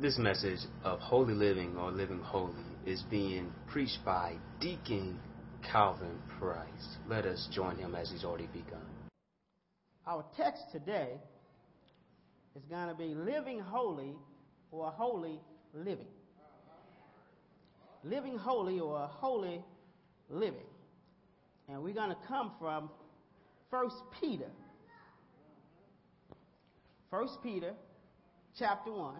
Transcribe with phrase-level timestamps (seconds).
[0.00, 2.52] This message of holy living or living holy
[2.86, 5.18] is being preached by Deacon
[5.72, 6.98] Calvin Price.
[7.08, 8.86] Let us join him as he's already begun.
[10.06, 11.14] Our text today
[12.54, 14.14] is going to be living holy
[14.70, 15.40] or holy
[15.74, 16.06] living.
[18.04, 19.64] Living holy or holy
[20.30, 20.60] living.
[21.68, 22.88] And we're going to come from
[23.70, 23.90] 1
[24.20, 24.50] Peter.
[27.10, 27.72] 1 Peter
[28.56, 29.14] chapter 1.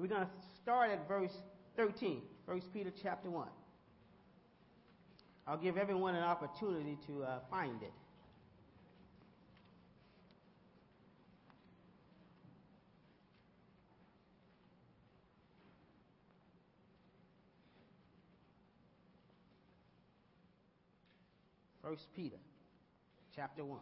[0.00, 0.30] We're going to
[0.62, 1.36] start at verse
[1.76, 2.22] 13.
[2.46, 3.46] 1 Peter chapter 1.
[5.46, 7.92] I'll give everyone an opportunity to uh, find it.
[21.82, 22.36] First Peter
[23.34, 23.78] chapter 1.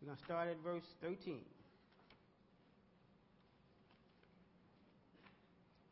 [0.00, 1.40] We're going to start at verse 13.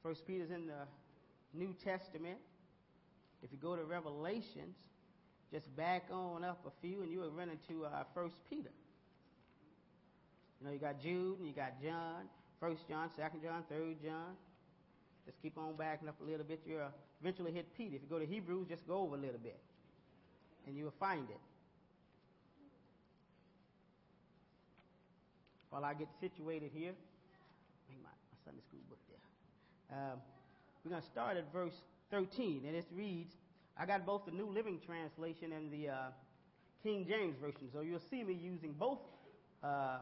[0.02, 0.86] First Peter's in the
[1.52, 2.38] New Testament.
[3.42, 4.76] If you go to Revelations,
[5.52, 8.70] just back on up a few and you will run into uh, First Peter.
[10.60, 12.24] You know, you got Jude and you got John,
[12.60, 14.36] First John, Second John, Third John.
[15.26, 16.62] Just keep on backing up a little bit.
[16.66, 16.88] You'll
[17.20, 17.96] eventually hit Peter.
[17.96, 19.60] If you go to Hebrews, just go over a little bit,
[20.66, 21.40] and you will find it.
[25.78, 26.90] While I get situated here,
[27.86, 29.96] bring my, my Sunday school book there.
[29.96, 30.18] Um,
[30.82, 33.36] we're going to start at verse 13, and it reads,
[33.78, 35.96] I got both the New Living Translation and the uh,
[36.82, 38.98] King James Version, so you'll see me using both
[39.62, 39.98] uh,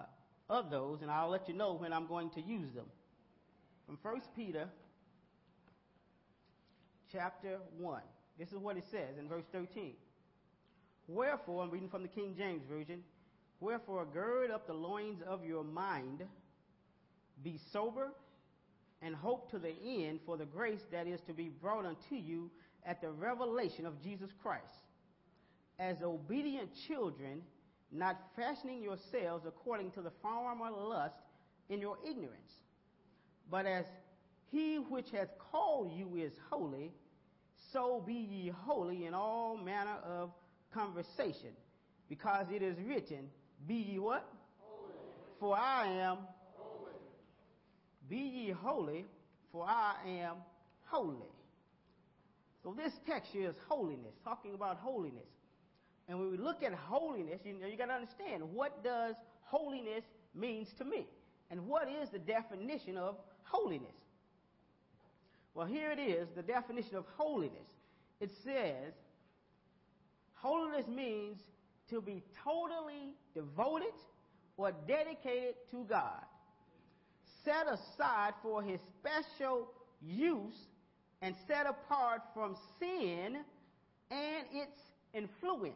[0.49, 2.87] of those, and I'll let you know when I'm going to use them.
[3.85, 4.71] From 1 Peter
[7.13, 8.01] chapter 1.
[8.39, 9.93] This is what it says in verse 13.
[11.07, 13.03] Wherefore, I'm reading from the King James Version,
[13.61, 16.23] wherefore gird up the loins of your mind,
[17.43, 18.09] be sober,
[19.03, 22.51] and hope to the end for the grace that is to be brought unto you
[22.85, 24.65] at the revelation of Jesus Christ.
[25.79, 27.43] As obedient children,
[27.93, 31.15] not fashioning yourselves according to the former lust
[31.69, 32.53] in your ignorance.
[33.51, 33.85] But as
[34.51, 36.93] he which hath called you is holy,
[37.73, 40.31] so be ye holy in all manner of
[40.73, 41.51] conversation,
[42.09, 43.29] because it is written,
[43.67, 44.29] Be ye what?
[44.59, 44.93] Holy.
[45.41, 46.19] For I am
[46.57, 46.93] Holy.
[48.09, 49.05] Be ye holy,
[49.53, 50.37] for I am
[50.85, 51.33] holy.
[52.63, 55.27] So this text here is holiness, talking about holiness.
[56.09, 60.05] And when we look at holiness, you know, you got to understand what does holiness
[60.35, 61.07] means to me,
[61.51, 63.95] and what is the definition of holiness.
[65.55, 67.69] Well, here it is, the definition of holiness.
[68.21, 68.93] It says,
[70.35, 71.39] holiness means
[71.91, 73.95] to be totally devoted
[74.57, 76.23] or dedicated to God,
[77.45, 79.69] set aside for His special
[80.03, 80.55] use,
[81.23, 83.39] and set apart from sin
[84.11, 84.81] and its
[85.15, 85.75] influence.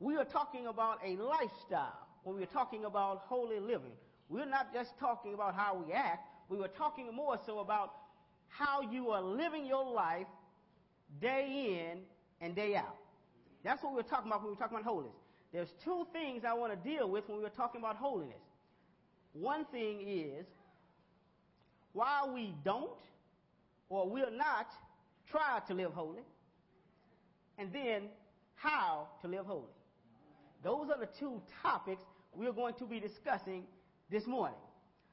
[0.00, 3.92] We are talking about a lifestyle when we're talking about holy living.
[4.28, 7.92] We're not just talking about how we act, we were talking more so about
[8.48, 10.26] how you are living your life
[11.20, 12.00] day in
[12.40, 12.96] and day out.
[13.64, 15.14] That's what we're talking about when we're talking about holiness.
[15.52, 18.36] There's two things I want to deal with when we're talking about holiness.
[19.32, 20.46] One thing is
[21.92, 22.90] why we don't
[23.88, 24.66] or will not
[25.30, 26.22] try to live holy,
[27.58, 28.02] and then
[28.54, 29.64] how to live holy.
[30.62, 32.02] Those are the two topics
[32.34, 33.64] we're going to be discussing
[34.10, 34.58] this morning.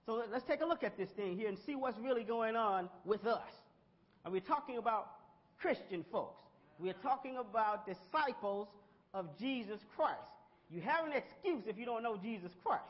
[0.06, 2.90] So let's take a look at this thing here and see what's really going on
[3.06, 3.42] with us.
[4.26, 5.08] Are we're talking about
[5.60, 6.43] Christian folks.
[6.80, 8.68] We're talking about disciples
[9.14, 10.20] of Jesus Christ.
[10.70, 12.84] You have an excuse if you don't know Jesus Christ.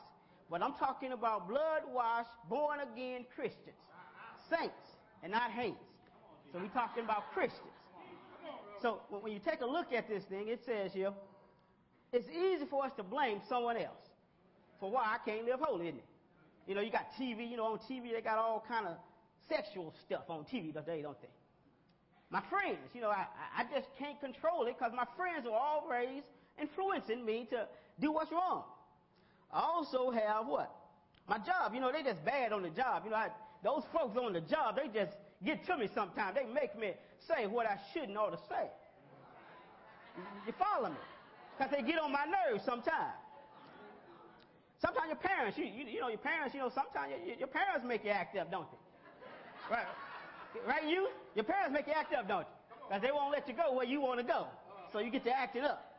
[0.50, 3.76] But I'm talking about blood washed, born again Christians,
[4.50, 4.86] saints,
[5.22, 5.76] and not hates.
[6.52, 7.60] So we're talking about Christians.
[8.80, 11.12] So when you take a look at this thing, it says here,
[12.12, 14.04] it's easy for us to blame someone else
[14.78, 16.04] for why I can't live holy, isn't it?
[16.66, 18.96] You know, you got TV, you know, on TV they got all kind of
[19.48, 21.28] sexual stuff on TV today, don't they?
[22.34, 23.26] My friends, you know, I,
[23.56, 26.24] I just can't control it because my friends are always
[26.60, 27.68] influencing me to
[28.00, 28.64] do what's wrong.
[29.52, 30.74] I also have what?
[31.28, 31.74] My job.
[31.74, 33.02] You know, they just bad on the job.
[33.04, 33.28] You know, I,
[33.62, 35.14] those folks on the job, they just
[35.46, 36.34] get to me sometimes.
[36.34, 38.66] They make me say what I shouldn't ought to say.
[40.44, 40.98] You follow me?
[41.56, 43.14] Because they get on my nerves sometimes.
[44.82, 47.86] Sometimes your parents, you, you, you, know, your parents, you know, sometimes your, your parents
[47.86, 49.76] make you act up, don't they?
[49.76, 49.86] Right.
[50.66, 51.08] Right, you?
[51.34, 52.76] Your parents make you act up, don't you?
[52.88, 54.46] Because they won't let you go where you want to go.
[54.92, 55.94] So you get to act it up.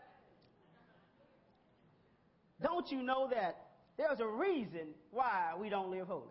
[2.62, 3.58] Don't you know that
[3.98, 6.24] there's a reason why we don't live holy?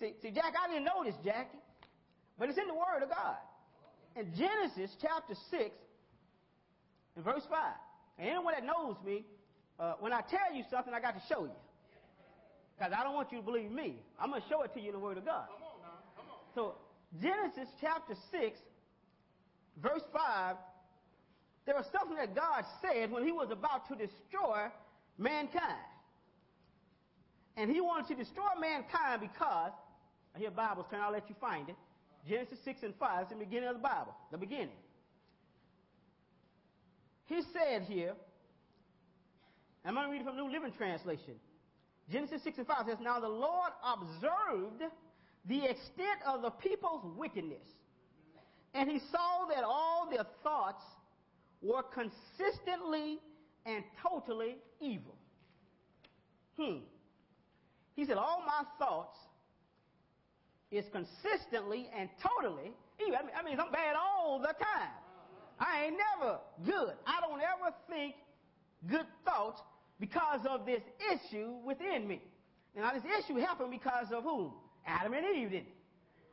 [0.00, 1.58] See, see, Jack, I didn't know this, Jackie,
[2.38, 3.36] but it's in the Word of God.
[4.16, 5.70] In Genesis chapter 6
[7.16, 7.58] and verse 5.
[8.18, 9.24] And anyone that knows me,
[9.78, 11.56] uh, when I tell you something, I got to show you.
[12.76, 13.96] Because I don't want you to believe me.
[14.18, 15.46] I'm going to show it to you in the Word of God.
[16.54, 16.74] So,
[17.20, 18.58] Genesis chapter 6,
[19.82, 20.56] verse 5,
[21.66, 24.66] there was something that God said when he was about to destroy
[25.18, 25.86] mankind.
[27.56, 29.72] And he wanted to destroy mankind because,
[30.34, 31.76] I hear Bibles turn, I'll let you find it.
[32.28, 34.68] Genesis 6 and 5, it's the beginning of the Bible, the beginning.
[37.26, 38.14] He said here,
[39.84, 41.34] I'm going to read from New Living Translation.
[42.10, 44.82] Genesis 6 and 5 says, Now the Lord observed
[45.46, 47.66] the extent of the people's wickedness,
[48.74, 50.82] and he saw that all their thoughts
[51.62, 53.18] were consistently
[53.66, 55.14] and totally evil.
[56.58, 56.78] Hmm.
[57.96, 59.18] He said, All my thoughts
[60.70, 63.16] is consistently and totally evil.
[63.18, 64.90] I mean, I mean, I'm bad all the time.
[65.58, 66.94] I ain't never good.
[67.06, 68.14] I don't ever think
[68.88, 69.60] good thoughts
[69.98, 70.80] because of this
[71.12, 72.22] issue within me.
[72.74, 74.52] Now, this issue happened because of whom?
[74.86, 75.66] Adam and Eve did.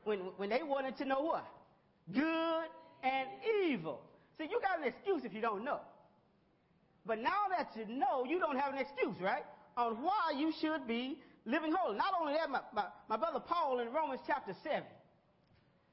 [0.03, 1.45] When, when they wanted to know what?
[2.13, 2.69] Good
[3.03, 3.27] and
[3.65, 4.01] evil.
[4.37, 5.79] See, you got an excuse if you don't know.
[7.05, 9.43] But now that you know, you don't have an excuse, right?
[9.77, 11.97] On why you should be living holy.
[11.97, 14.83] Not only that, my, my, my brother Paul in Romans chapter 7.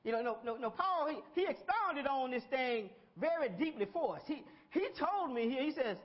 [0.04, 4.16] You know, no, no, no Paul, he, he expounded on this thing very deeply for
[4.16, 4.22] us.
[4.26, 5.96] He, he told me here, he says,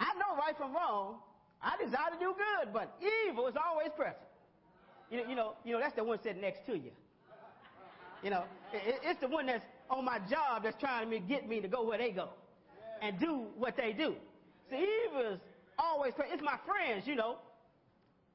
[0.00, 1.16] I know right from wrong.
[1.62, 2.96] I desire to do good, but
[3.28, 4.16] evil is always present.
[5.10, 6.92] You know, you know, you know that's the one sitting next to you.
[8.22, 11.60] You know, it, it's the one that's on my job that's trying to get me
[11.60, 12.28] to go where they go
[13.02, 14.14] and do what they do.
[14.70, 15.40] See, evil is
[15.78, 16.34] always present.
[16.34, 17.38] It's my friends, you know.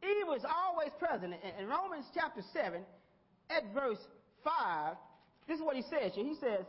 [0.04, 1.34] Evil is always present.
[1.34, 2.82] In, in Romans chapter 7,
[3.50, 4.00] at verse
[4.44, 4.96] 5,
[5.48, 6.12] this is what he says.
[6.14, 6.66] He says,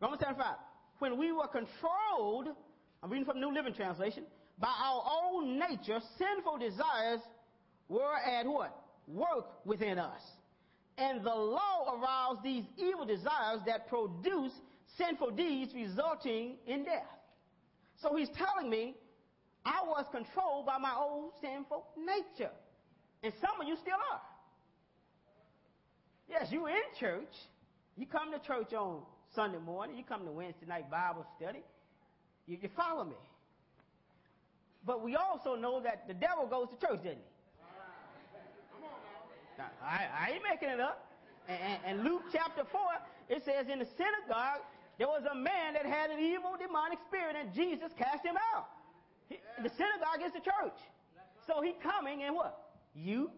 [0.00, 0.46] Romans 7 5,
[0.98, 2.48] when we were controlled,
[3.02, 4.24] I'm reading from New Living Translation,
[4.58, 7.20] by our own nature, sinful desires
[7.90, 8.74] were at what?
[9.06, 10.22] Work within us.
[10.96, 14.52] And the law aroused these evil desires that produce
[14.96, 17.08] sinful deeds resulting in death.
[18.00, 18.94] So he's telling me
[19.64, 22.52] I was controlled by my old sinful nature.
[23.22, 24.20] And some of you still are.
[26.28, 27.34] Yes, you in church.
[27.96, 29.00] You come to church on
[29.34, 29.96] Sunday morning.
[29.96, 31.60] You come to Wednesday night Bible study.
[32.46, 33.16] You, you follow me.
[34.86, 37.29] But we also know that the devil goes to church, doesn't he?
[39.82, 41.06] I, I ain't making it up.
[41.48, 42.80] And, and, and Luke chapter 4,
[43.28, 44.62] it says, In the synagogue,
[44.98, 48.68] there was a man that had an evil demonic spirit, and Jesus cast him out.
[49.28, 50.76] He, the synagogue is the church.
[51.46, 52.58] So he coming and what?
[52.94, 53.30] You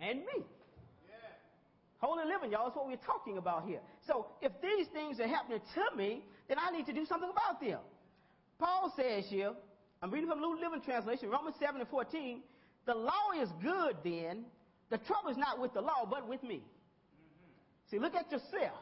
[0.00, 0.44] and me.
[1.98, 3.80] Holy living, y'all, is what we're talking about here.
[4.06, 7.60] So if these things are happening to me, then I need to do something about
[7.60, 7.80] them.
[8.58, 9.52] Paul says here,
[10.02, 12.40] I'm reading from New Living Translation, Romans 7 and 14,
[12.86, 14.44] the law is good then.
[14.90, 16.56] The trouble is not with the law, but with me.
[16.56, 17.90] Mm-hmm.
[17.90, 18.78] See, look at yourself.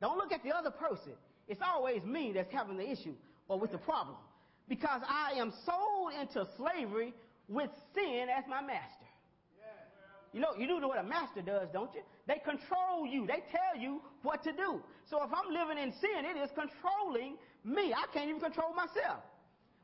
[0.00, 1.12] Don't look at the other person.
[1.48, 3.14] It's always me that's having the issue
[3.48, 4.16] or with the problem.
[4.68, 7.14] Because I am sold into slavery
[7.48, 9.06] with sin as my master.
[10.32, 12.02] You know, you do know what a master does, don't you?
[12.26, 13.26] They control you.
[13.26, 14.82] They tell you what to do.
[15.08, 17.94] So if I'm living in sin, it is controlling me.
[17.94, 19.24] I can't even control myself.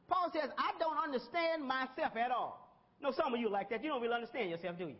[0.07, 2.61] Paul says, I don't understand myself at all.
[3.01, 3.83] Know, some of you like that.
[3.83, 4.97] You don't really understand yourself, do you?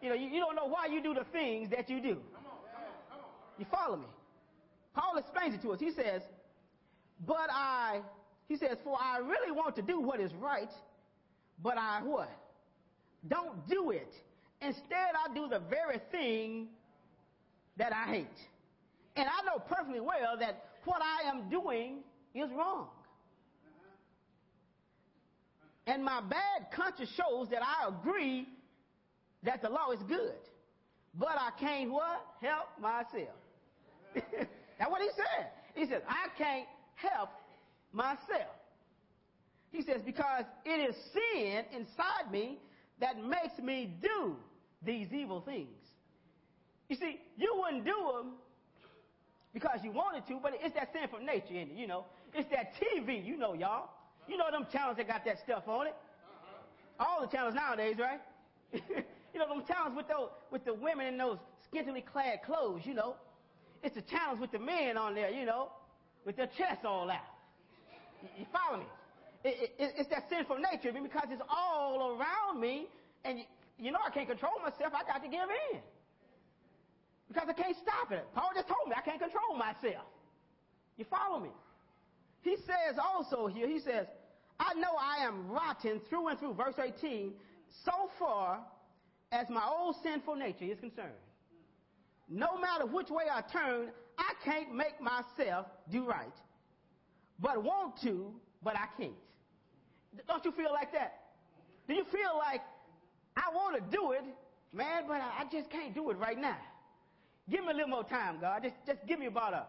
[0.00, 2.14] You know, you, you don't know why you do the things that you do.
[2.14, 3.58] Come on, come on, come on.
[3.58, 4.06] You follow me?
[4.94, 5.80] Paul explains it to us.
[5.80, 6.22] He says,
[7.26, 8.00] but I,
[8.48, 10.70] he says, for I really want to do what is right,
[11.62, 12.30] but I what?
[13.26, 14.12] Don't do it.
[14.60, 16.68] Instead, I do the very thing
[17.76, 18.26] that I hate.
[19.16, 21.98] And I know perfectly well that what I am doing
[22.34, 22.88] is wrong.
[25.86, 28.46] And my bad conscience shows that I agree
[29.42, 30.34] that the law is good.
[31.14, 32.24] But I can't what?
[32.40, 33.36] Help myself.
[34.14, 35.48] That's what he said.
[35.74, 37.30] He says, I can't help
[37.92, 38.54] myself.
[39.70, 42.58] He says, because it is sin inside me
[43.00, 44.36] that makes me do
[44.84, 45.68] these evil things.
[46.88, 48.32] You see, you wouldn't do them
[49.52, 52.06] because you wanted to, but it's that sinful nature in it, you know.
[52.34, 53.90] It's that TV, you know, y'all.
[54.26, 55.94] You know them channels that got that stuff on it.
[57.00, 58.20] All the channels nowadays, right?
[59.38, 61.38] you know, them challenges with those with the women in those
[61.70, 63.14] scantily clad clothes, you know.
[63.84, 65.70] It's a challenge with the men on there, you know,
[66.24, 67.30] with their chests all out.
[68.20, 68.86] You, you follow me?
[69.44, 72.88] It, it, it's that sinful nature because it's all around me,
[73.24, 73.44] and you,
[73.78, 74.92] you know I can't control myself.
[74.92, 75.80] I got to give in
[77.28, 78.26] because I can't stop it.
[78.34, 80.10] Paul just told me I can't control myself.
[80.96, 81.50] You follow me?
[82.42, 84.06] He says also here, he says,
[84.58, 87.32] I know I am rotten through and through, verse 18,
[87.84, 88.58] so far
[89.32, 91.12] as my old sinful nature is concerned.
[92.28, 96.34] No matter which way I turn, I can't make myself do right.
[97.40, 98.32] But want to,
[98.62, 99.12] but I can't.
[100.26, 101.20] Don't you feel like that?
[101.86, 102.60] Do you feel like
[103.36, 104.24] I want to do it,
[104.72, 106.56] man, but I just can't do it right now?
[107.48, 108.62] Give me a little more time, God.
[108.62, 109.66] Just, just give me about a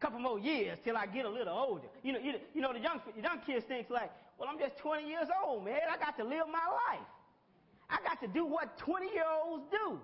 [0.00, 1.86] couple more years till I get a little older.
[2.02, 4.76] You know, you, you know the young, the young kids think like, well, I'm just
[4.78, 5.78] 20 years old, man.
[5.88, 7.06] I got to live my life.
[7.92, 10.00] I got to do what 20 year olds do.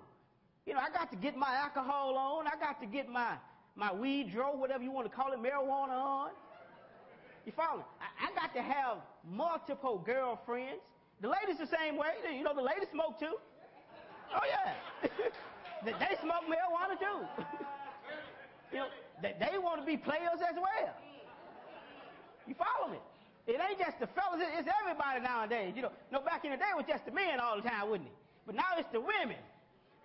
[0.65, 2.45] You know, I got to get my alcohol on.
[2.45, 3.33] I got to get my,
[3.75, 6.29] my weed dro, whatever you want to call it, marijuana on.
[7.45, 7.83] You follow me?
[7.99, 10.81] I, I got to have multiple girlfriends.
[11.21, 12.13] The ladies the same way.
[12.31, 13.35] You know, the ladies smoke too.
[14.35, 15.09] Oh, yeah.
[15.85, 17.43] they smoke marijuana too.
[18.71, 18.87] you know,
[19.23, 20.93] they, they want to be players as well.
[22.45, 22.99] You follow me?
[23.49, 25.73] It ain't just the fellas, it's everybody nowadays.
[25.75, 27.89] You know, no, back in the day it was just the men all the time,
[27.89, 28.15] wouldn't it?
[28.45, 29.41] But now it's the women.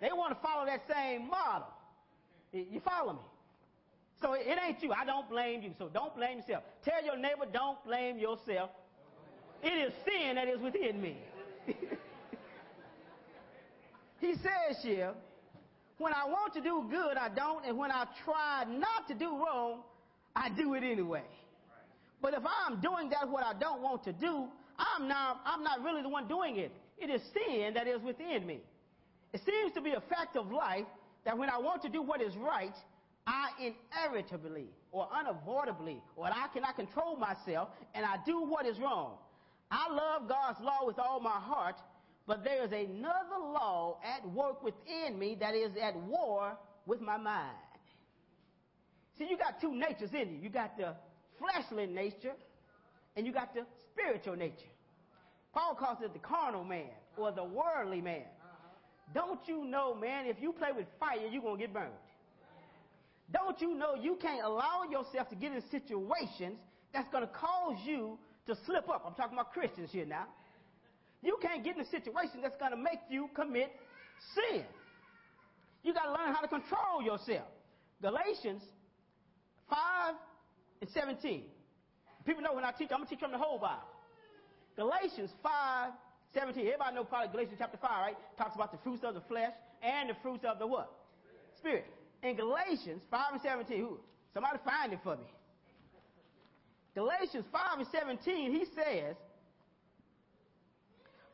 [0.01, 1.69] They want to follow that same model.
[2.53, 3.19] You follow me?
[4.23, 4.93] So it ain't you.
[4.93, 5.73] I don't blame you.
[5.79, 6.63] So don't blame yourself.
[6.85, 8.71] Tell your neighbor, don't blame yourself.
[9.63, 11.19] It is sin that is within me.
[14.21, 15.13] he says here,
[15.99, 19.37] when I want to do good, I don't, and when I try not to do
[19.37, 19.81] wrong,
[20.35, 21.25] I do it anyway.
[22.25, 24.47] But if I'm doing that what I don't want to do,
[24.79, 26.73] I'm not, I'm not really the one doing it.
[26.97, 28.61] It is sin that is within me.
[29.35, 30.87] It seems to be a fact of life
[31.27, 32.75] that when I want to do what is right,
[33.27, 39.19] I inevitably or unavoidably, or I cannot control myself, and I do what is wrong.
[39.71, 41.77] I love God's law with all my heart,
[42.27, 47.19] but there is another law at work within me that is at war with my
[47.19, 47.59] mind.
[49.19, 50.39] See, you got two natures in you.
[50.41, 50.95] You got the
[51.45, 52.33] fleshly nature
[53.17, 54.73] and you got the spiritual nature.
[55.53, 58.25] Paul calls it the carnal man or the worldly man.
[59.15, 61.93] Don't you know, man, if you play with fire, you're going to get burned.
[63.33, 66.59] Don't you know you can't allow yourself to get in situations
[66.93, 69.05] that's going to cause you to slip up?
[69.07, 70.27] I'm talking about Christians here now.
[71.23, 73.71] You can't get in a situation that's going to make you commit
[74.35, 74.65] sin.
[75.83, 77.49] You got to learn how to control yourself.
[78.03, 78.63] Galatians
[79.71, 80.15] 5
[80.85, 81.43] and 17.
[82.27, 83.89] People know when I teach, I'm going to teach them the whole Bible.
[84.77, 85.93] Galatians 5,
[86.35, 86.61] 17.
[86.61, 88.17] Everybody know probably Galatians chapter 5, right?
[88.37, 90.93] Talks about the fruits of the flesh and the fruits of the what?
[91.59, 91.87] Spirit.
[92.23, 93.99] In Galatians 5 and 17, who?
[94.33, 95.31] Somebody find it for me.
[96.95, 99.17] Galatians 5 and 17, he says,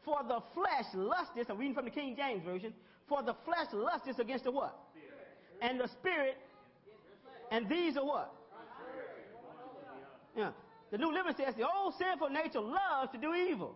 [0.04, 2.72] For the flesh lusteth, I'm reading from the King James Version,
[3.08, 4.78] for the flesh lusteth against the what?
[5.60, 6.36] And the spirit,
[7.50, 8.34] and these are what?
[10.36, 10.50] Yeah.
[10.90, 13.74] The New Living says the old sinful nature loves to do evil,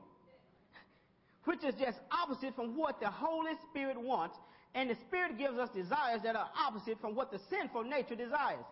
[1.45, 4.37] which is just opposite from what the Holy Spirit wants.
[4.75, 8.65] And the Spirit gives us desires that are opposite from what the sinful nature desires.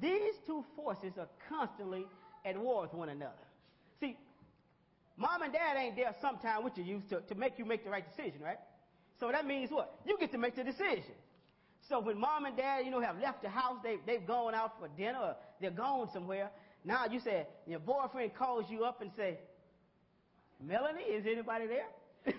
[0.00, 2.06] These two forces are constantly
[2.44, 3.32] at war with one another.
[3.98, 4.16] See,
[5.16, 7.90] mom and dad ain't there sometime with you used to, to make you make the
[7.90, 8.58] right decision, right?
[9.18, 10.00] So that means what?
[10.06, 11.14] You get to make the decision.
[11.88, 14.78] So when mom and dad, you know, have left the house, they, they've gone out
[14.78, 16.50] for dinner, or they're gone somewhere,
[16.84, 19.38] now you say your boyfriend calls you up and say,
[20.60, 21.86] Melanie, is anybody there?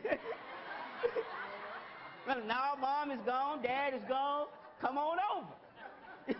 [2.28, 4.48] well, now mom is gone, dad is gone.
[4.82, 6.36] Come on over.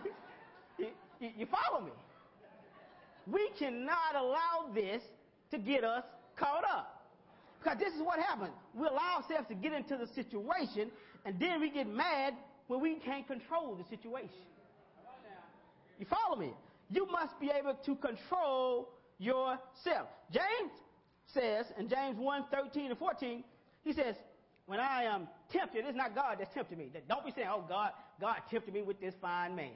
[0.78, 0.86] you,
[1.18, 1.92] you, you follow me?
[3.26, 5.02] We cannot allow this
[5.50, 6.04] to get us
[6.36, 7.02] caught up.
[7.62, 8.52] Because this is what happens.
[8.74, 10.90] We allow ourselves to get into the situation,
[11.24, 12.34] and then we get mad
[12.66, 14.36] when we can't control the situation.
[15.98, 16.52] You follow me?
[16.90, 20.08] You must be able to control yourself.
[20.30, 20.72] James
[21.32, 23.44] says in James 1 13 and 14,
[23.84, 24.16] he says,
[24.66, 26.90] When I am tempted, it's not God that's tempting me.
[27.08, 29.72] Don't be saying, Oh, God, God tempted me with this fine man.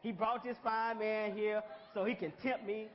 [0.00, 1.62] He brought this fine man here
[1.94, 2.88] so he can tempt me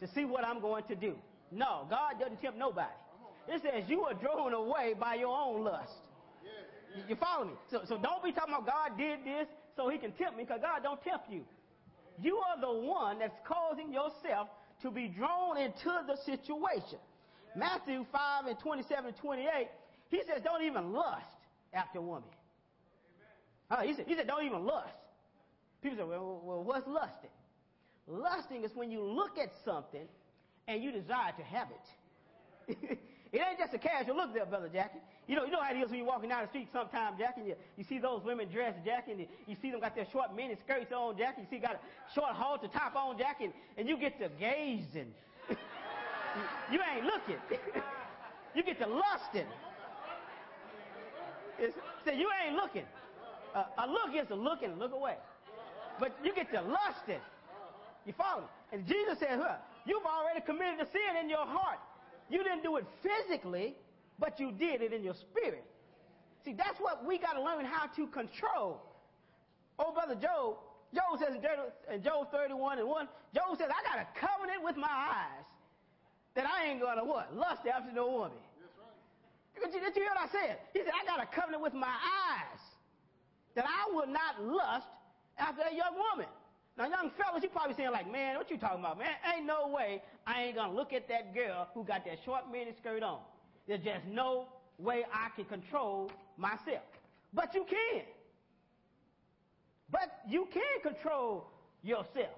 [0.00, 1.14] to see what I'm going to do.
[1.50, 2.88] No, God doesn't tempt nobody.
[3.48, 5.92] It says you are drawn away by your own lust.
[7.08, 7.52] You follow me?
[7.70, 10.60] So, so don't be talking about God did this so he can tempt me because
[10.62, 11.44] God don't tempt you.
[12.22, 14.48] You are the one that's causing yourself
[14.82, 16.98] to be drawn into the situation.
[17.56, 19.68] Matthew 5 and 27 and 28,
[20.10, 21.24] he says, don't even lust
[21.72, 22.28] after a woman.
[23.70, 24.94] Uh, he, said, he said, don't even lust.
[25.82, 27.30] People say, well, well, what's lusting?
[28.06, 30.06] Lusting is when you look at something
[30.68, 32.98] and you desire to have it.
[33.34, 35.00] it ain't just a casual look there, Brother Jackie.
[35.26, 37.40] You know, you know how it is when you're walking down the street sometimes, Jackie,
[37.40, 40.36] and you, you see those women dressed, Jackie, and you, see them got their short
[40.36, 43.88] mini skirts on, Jackie, you see got a short halter top on, Jackie, and, and
[43.88, 45.10] you get to gazing.
[45.50, 45.56] you,
[46.70, 47.42] you ain't looking.
[48.54, 49.50] you get to lusting.
[51.58, 51.74] It's,
[52.04, 52.86] say, you ain't looking.
[53.52, 55.16] Uh, a look is a look and look away.
[55.98, 57.22] But you get to lusting.
[58.06, 58.46] You follow me?
[58.72, 61.80] And Jesus said, huh, you've already committed a sin in your heart.
[62.30, 63.74] You didn't do it physically,
[64.18, 65.64] but you did it in your spirit.
[66.44, 68.82] See, that's what we got to learn how to control.
[69.78, 70.56] Oh, Brother Job,
[70.94, 74.90] Job says in Job 31 and 1, Job says, I got a covenant with my
[74.90, 75.44] eyes
[76.34, 77.34] that I ain't going to what?
[77.34, 78.38] Lust after no woman.
[78.60, 79.72] That's right.
[79.72, 80.58] Did you, did you hear what I said?
[80.72, 82.62] He said, I got a covenant with my eyes
[83.54, 84.86] that I will not lust
[85.38, 86.30] after a young woman.
[86.76, 89.14] Now, young fellas, you probably saying like, man, what you talking about, man?
[89.34, 92.72] Ain't no way I ain't gonna look at that girl who got that short mini
[92.80, 93.20] skirt on.
[93.68, 94.46] There's just no
[94.78, 96.82] way I can control myself.
[97.32, 98.02] But you can.
[99.90, 101.46] But you can control
[101.82, 102.34] yourself.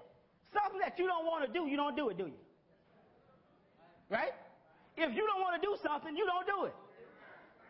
[0.53, 2.39] Something that you don't want to do, you don't do it, do you?
[4.09, 4.33] Right?
[4.95, 6.75] If you don't want to do something, you don't do it.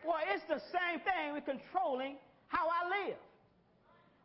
[0.04, 2.16] Well, it's the same thing with controlling
[2.48, 3.16] how I live.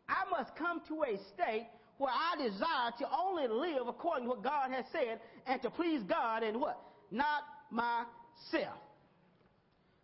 [0.08, 1.66] I must come to a state
[2.04, 6.02] where I desire to only live according to what God has said and to please
[6.02, 6.78] God and what?
[7.10, 8.76] Not myself.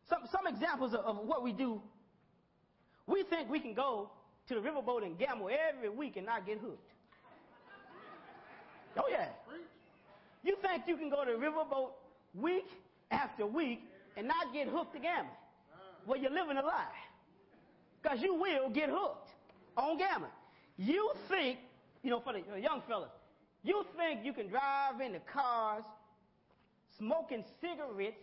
[0.08, 1.82] Some, some examples of, of what we do.
[3.06, 4.10] We think we can go
[4.48, 6.90] to the riverboat and gamble every week and not get hooked.
[8.96, 9.28] Oh, yeah.
[10.42, 11.90] You think you can go to the riverboat
[12.34, 12.66] week
[13.10, 13.82] after week
[14.16, 15.36] and not get hooked to gambling?
[16.06, 16.86] Well, you're living a lie.
[18.02, 19.28] Because you will get hooked
[19.76, 20.32] on gambling.
[20.78, 21.58] You think,
[22.02, 23.10] you know, for the young fellas,
[23.62, 25.84] you think you can drive in the cars
[26.96, 28.16] smoking cigarettes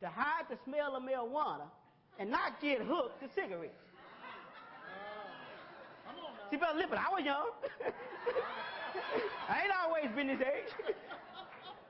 [0.00, 1.66] to hide the smell of marijuana
[2.18, 3.82] and not get hooked to cigarettes.
[6.50, 7.50] See, Brother Lippert, I was young.
[9.48, 10.72] I ain't always been this age.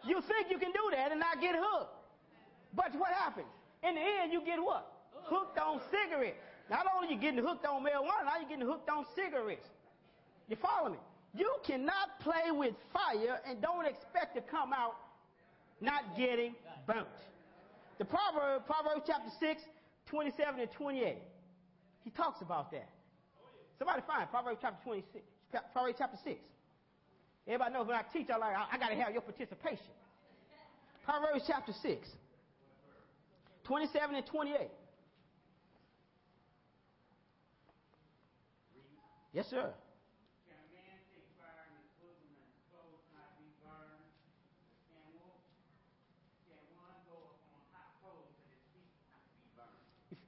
[0.04, 1.94] you think you can do that and not get hooked.
[2.74, 3.46] But what happens?
[3.82, 4.90] In the end, you get what?
[5.12, 6.38] Hooked on cigarettes.
[6.68, 9.68] Not only you getting hooked on marijuana, now you're getting hooked on cigarettes.
[10.48, 10.98] You follow me?
[11.34, 14.94] You cannot play with fire and don't expect to come out
[15.80, 16.54] not getting
[16.86, 17.06] burnt.
[17.98, 19.62] The Proverbs, Proverbs chapter 6,
[20.06, 21.16] 27 and 28.
[22.04, 22.88] He talks about that.
[23.78, 25.24] Somebody find Proverbs chapter 26,
[25.72, 26.38] Proverbs chapter 6.
[27.46, 29.92] Everybody knows when I teach, I like I, I got to have your participation.
[31.04, 32.08] Proverbs chapter 6,
[33.64, 34.68] 27 and 28.
[39.32, 39.72] Yes, sir.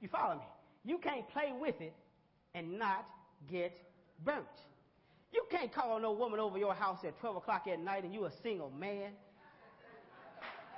[0.11, 0.45] follow me?
[0.83, 1.93] You can't play with it
[2.55, 3.05] and not
[3.49, 3.77] get
[4.23, 4.45] burnt.
[5.33, 8.25] You can't call no woman over your house at 12 o'clock at night and you
[8.25, 9.11] a single man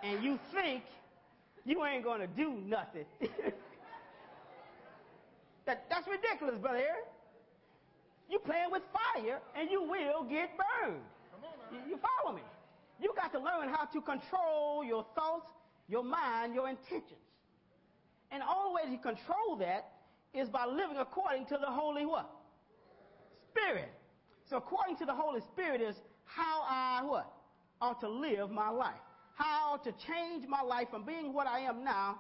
[0.04, 0.84] and you think
[1.66, 3.06] you ain't going to do nothing.
[5.66, 6.84] that, that's ridiculous, brother.
[8.30, 11.02] You playing with fire and you will get burned.
[11.72, 12.42] You, you follow me?
[13.02, 15.48] You got to learn how to control your thoughts,
[15.88, 17.20] your mind, your intentions.
[18.34, 19.92] And the only way to control that
[20.34, 22.30] is by living according to the Holy what?
[23.52, 23.94] Spirit.
[24.50, 27.32] So according to the Holy Spirit is how I what?
[27.80, 29.00] Ought to live my life.
[29.36, 32.20] How to change my life from being what I am now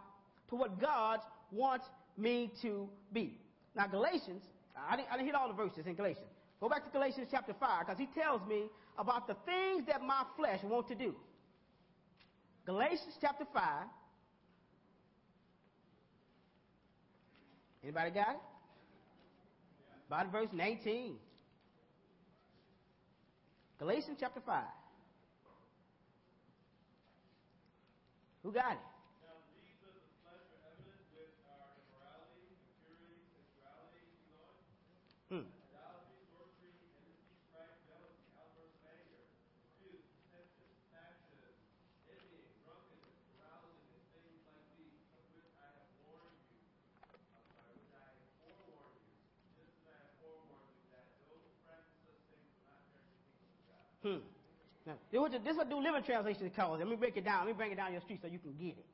[0.49, 1.19] to what God
[1.51, 3.39] wants me to be.
[3.75, 4.43] Now Galatians
[4.75, 6.27] I didn't, I didn't hit all the verses in Galatians.
[6.59, 10.23] Go back to Galatians chapter 5 because he tells me about the things that my
[10.37, 11.13] flesh want to do.
[12.65, 13.63] Galatians chapter 5.
[17.83, 18.41] Anybody got it?
[20.07, 21.15] About verse 19.
[23.77, 24.63] Galatians chapter 5.
[28.43, 28.77] Who got it?
[35.29, 35.41] Hmm.
[54.03, 54.19] Hmm.
[54.82, 56.79] Now, this is what, what New Living Translation calls.
[56.79, 57.39] Let me break it down.
[57.39, 58.85] Let me bring it down your street so you can get it.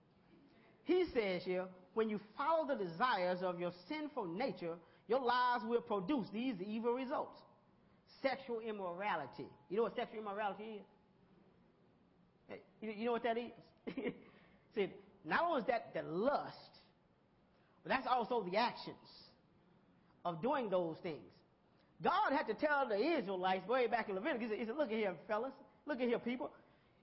[0.84, 4.76] He says here, when you follow the desires of your sinful nature,
[5.08, 7.38] your lives will produce these evil results.
[8.22, 9.48] Sexual immorality.
[9.70, 10.82] You know what sexual immorality
[12.50, 12.60] is?
[12.82, 13.52] You know what that is?
[14.76, 14.90] See,
[15.26, 16.56] not only is that the lust,
[17.84, 18.96] but that's also the actions
[20.26, 21.18] of doing those things.
[22.02, 25.14] God had to tell the Israelites way back in Leviticus, he said, look at here,
[25.28, 25.52] fellas,
[25.90, 26.52] look at here, people.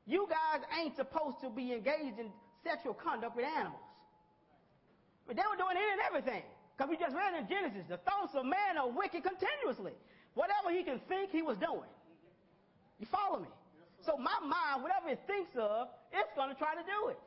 [0.06, 2.30] You guys ain't supposed to be engaged in
[2.62, 3.82] sexual conduct with animals.
[5.26, 6.46] But they were doing it and everything.
[6.76, 9.92] Because we just read in Genesis, the thoughts of man are wicked continuously.
[10.34, 11.90] Whatever he can think, he was doing.
[13.00, 13.48] You follow me?
[14.04, 17.18] So my mind, whatever it thinks of, it's going to try to do it.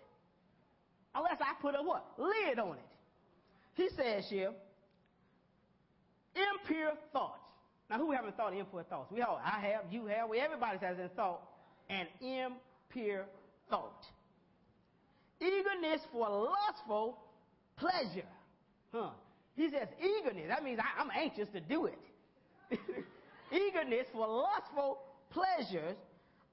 [1.14, 2.06] Unless I put a what?
[2.18, 2.90] Lid on it.
[3.74, 4.54] He says here,
[6.36, 7.42] impure thoughts.
[7.90, 9.12] Now, who haven't thought impure thoughts?
[9.12, 11.42] We all, I have, you have, we, everybody has in thought
[11.90, 13.26] an impure
[13.70, 14.06] thought.
[15.42, 17.18] Eagerness for lustful
[17.78, 18.28] pleasure.
[18.94, 19.10] Huh.
[19.56, 20.48] He says eagerness.
[20.50, 22.00] That means I, I'm anxious to do it.
[23.52, 25.00] eagerness for lustful
[25.32, 25.96] pleasures,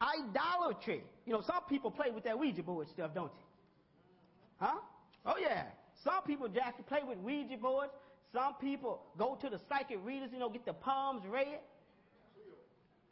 [0.01, 1.03] idolatry.
[1.27, 4.67] You know, some people play with that Ouija board stuff, don't they?
[4.67, 4.79] Huh?
[5.25, 5.65] Oh, yeah.
[6.05, 7.93] Some people just play with Ouija boards.
[8.33, 11.59] Some people go to the psychic readers, you know, get the palms read.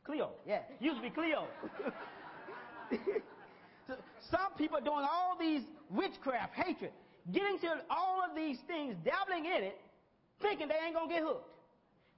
[0.05, 0.61] Cleo, yeah.
[0.81, 1.47] Used to be Cleo.
[4.31, 6.93] Some people are doing all these witchcraft, hatred,
[7.33, 9.79] getting to all of these things, dabbling in it,
[10.41, 11.51] thinking they ain't going to get hooked.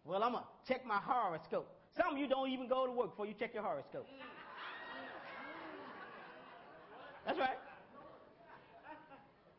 [0.04, 1.68] Well, I'm going to check my horoscope.
[1.96, 4.06] Some of you don't even go to work before you check your horoscope.
[7.26, 7.58] That's right.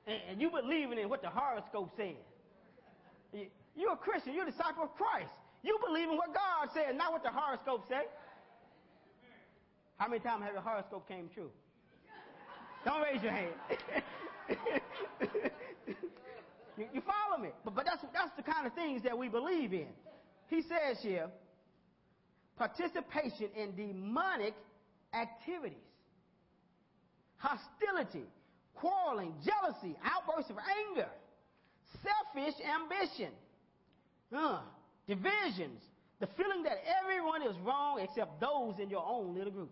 [0.06, 2.16] And, and you believing in what the horoscope says.
[3.76, 4.34] You're a Christian.
[4.34, 5.34] You're a disciple of Christ.
[5.64, 8.08] You believe in what God says, not what the horoscope says.
[9.98, 11.50] How many times have your horoscope came true?
[12.86, 13.54] Don't raise your hand.
[16.78, 17.50] you, you, follow me?
[17.66, 19.88] But, but that's, that's the kind of things that we believe in.
[20.48, 21.28] He says here,
[22.58, 24.54] participation in demonic
[25.14, 25.78] activities,
[27.38, 28.26] hostility,
[28.76, 30.58] quarreling, jealousy, outbursts of
[30.90, 31.10] anger,
[32.04, 33.34] selfish ambition,
[34.36, 34.62] uh,
[35.08, 35.82] divisions,
[36.20, 39.72] the feeling that everyone is wrong except those in your own little group.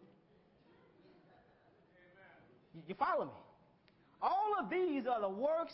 [2.87, 3.31] You follow me?
[4.21, 5.73] All of these are the works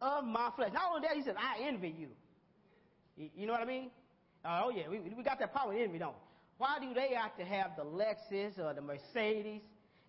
[0.00, 0.70] of my flesh.
[0.72, 2.08] Not only that, he says, I envy you.
[3.34, 3.90] You know what I mean?
[4.44, 6.20] Uh, oh, yeah, we, we got that power with envy, don't we?
[6.58, 9.60] Why do they have to have the Lexus or the Mercedes,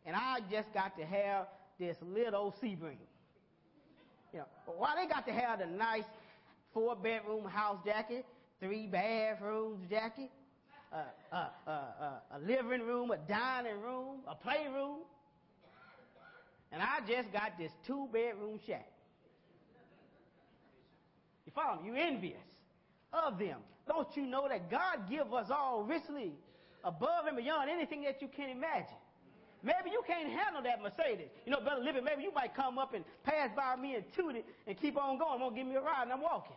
[0.05, 1.47] and I just got to have
[1.79, 2.97] this little Sebring?
[4.33, 6.03] You know, why they got to have the nice
[6.73, 8.23] four bedroom house Jackie,
[8.59, 10.29] three bathrooms Jackie,
[10.91, 10.97] uh,
[11.31, 14.99] uh, uh, a living room, a dining room, a playroom?
[16.71, 18.91] and I just got this two bedroom shack.
[21.45, 21.89] You follow me?
[21.89, 22.41] You envious
[23.13, 23.59] of them.
[23.87, 26.33] Don't you know that God give us all richly
[26.83, 28.97] above and beyond anything that you can imagine?
[29.63, 31.29] Maybe you can't handle that Mercedes.
[31.45, 34.35] You know, better Living, maybe you might come up and pass by me and toot
[34.35, 35.39] it and keep on going.
[35.39, 36.55] Won't give me a ride and I'm walking.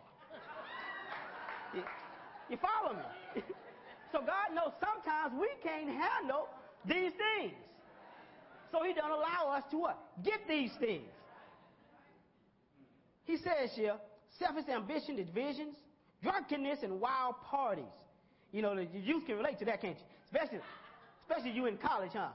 [1.73, 3.41] You, follow me?
[4.11, 6.47] so God knows sometimes we can't handle
[6.85, 7.53] these things.
[8.71, 9.99] So he don't allow us to what?
[10.23, 11.09] Get these things.
[13.25, 13.95] He says here,
[14.39, 15.75] selfish ambition, divisions,
[16.23, 17.83] drunkenness, and wild parties.
[18.51, 20.05] You know, the youth can relate to that, can't you?
[20.25, 20.59] Especially,
[21.23, 22.29] especially you in college, huh?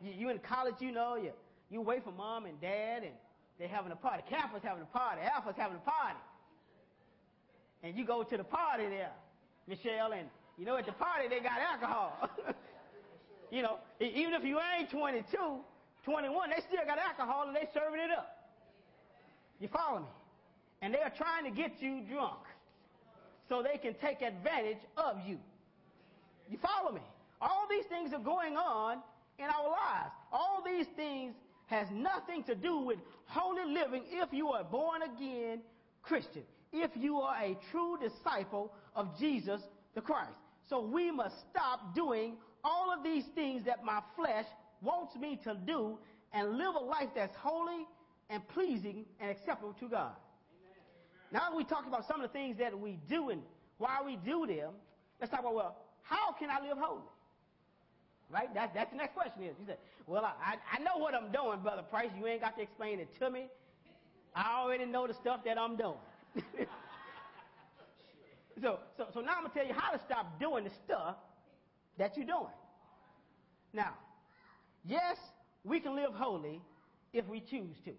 [0.00, 1.30] You, you in college, you know, you,
[1.70, 3.12] you away from mom and dad, and
[3.58, 4.22] they're having a party.
[4.28, 5.20] Campus having a party.
[5.22, 6.18] Alpha's having a party.
[7.82, 9.12] And you go to the party there,
[9.66, 12.30] Michelle, and you know, at the party they got alcohol.
[13.50, 15.24] you know, even if you ain't 22,
[16.04, 18.42] 21, they still got alcohol and they serving it up.
[19.60, 20.06] You follow me?
[20.82, 22.40] And they are trying to get you drunk
[23.48, 25.38] so they can take advantage of you.
[26.50, 27.00] You follow me?
[27.40, 28.98] All these things are going on
[29.38, 30.12] in our lives.
[30.32, 31.34] All these things
[31.66, 35.60] has nothing to do with holy living if you are born again
[36.02, 36.42] Christian,
[36.72, 39.60] if you are a true disciple of Jesus
[39.94, 40.32] the Christ.
[40.68, 44.46] So we must stop doing all of these things that my flesh
[44.80, 45.98] wants me to do
[46.32, 47.86] and live a life that's holy
[48.30, 50.12] and pleasing and acceptable to God.
[50.62, 51.32] Amen.
[51.32, 53.42] Now that we talked about some of the things that we do and
[53.78, 54.70] why we do them,
[55.20, 57.02] let's talk about, well, how can I live holy?
[58.30, 58.48] Right?
[58.54, 59.54] That's, that's the next question is.
[59.60, 62.08] You said, well, I, I know what I'm doing, Brother Price.
[62.18, 63.46] You ain't got to explain it to me.
[64.34, 65.98] I already know the stuff that I'm doing.
[68.62, 71.16] so, so, so now I'm going to tell you how to stop doing the stuff
[71.98, 72.46] that you're doing.
[73.72, 73.94] Now,
[74.84, 75.16] Yes,
[75.64, 76.60] we can live holy
[77.12, 77.92] if we choose to.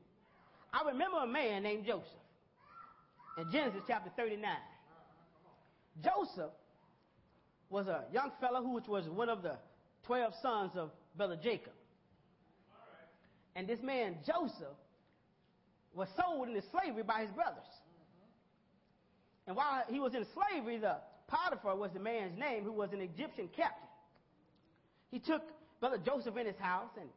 [0.74, 2.08] I remember a man named Joseph
[3.38, 4.50] in Genesis chapter 39.
[6.04, 6.52] Joseph
[7.70, 9.58] was a young fellow who was one of the
[10.06, 11.74] 12 sons of brother Jacob.
[13.56, 14.76] And this man, Joseph,
[15.94, 17.64] was sold into slavery by his brothers.
[19.48, 23.02] And while he was in slavery, the Potiphar was the man's name who was an
[23.02, 23.88] Egyptian captain.
[25.12, 25.42] He took
[25.80, 27.10] brother Joseph in his house and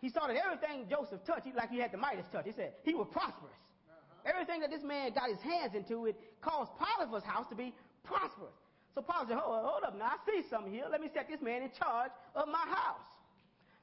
[0.00, 2.44] he saw that everything Joseph touched, he, like he had the Midas touch.
[2.44, 3.54] He said he was prosperous.
[3.88, 4.30] Uh-huh.
[4.34, 7.72] Everything that this man got his hands into, it caused Potiphar's house to be
[8.04, 8.54] prosperous.
[8.94, 10.84] So Paul said, hold, hold up now, I see something here.
[10.90, 13.00] Let me set this man in charge of my house.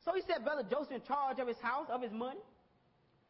[0.06, 2.40] So he set Brother Joseph in charge of his house, of his money.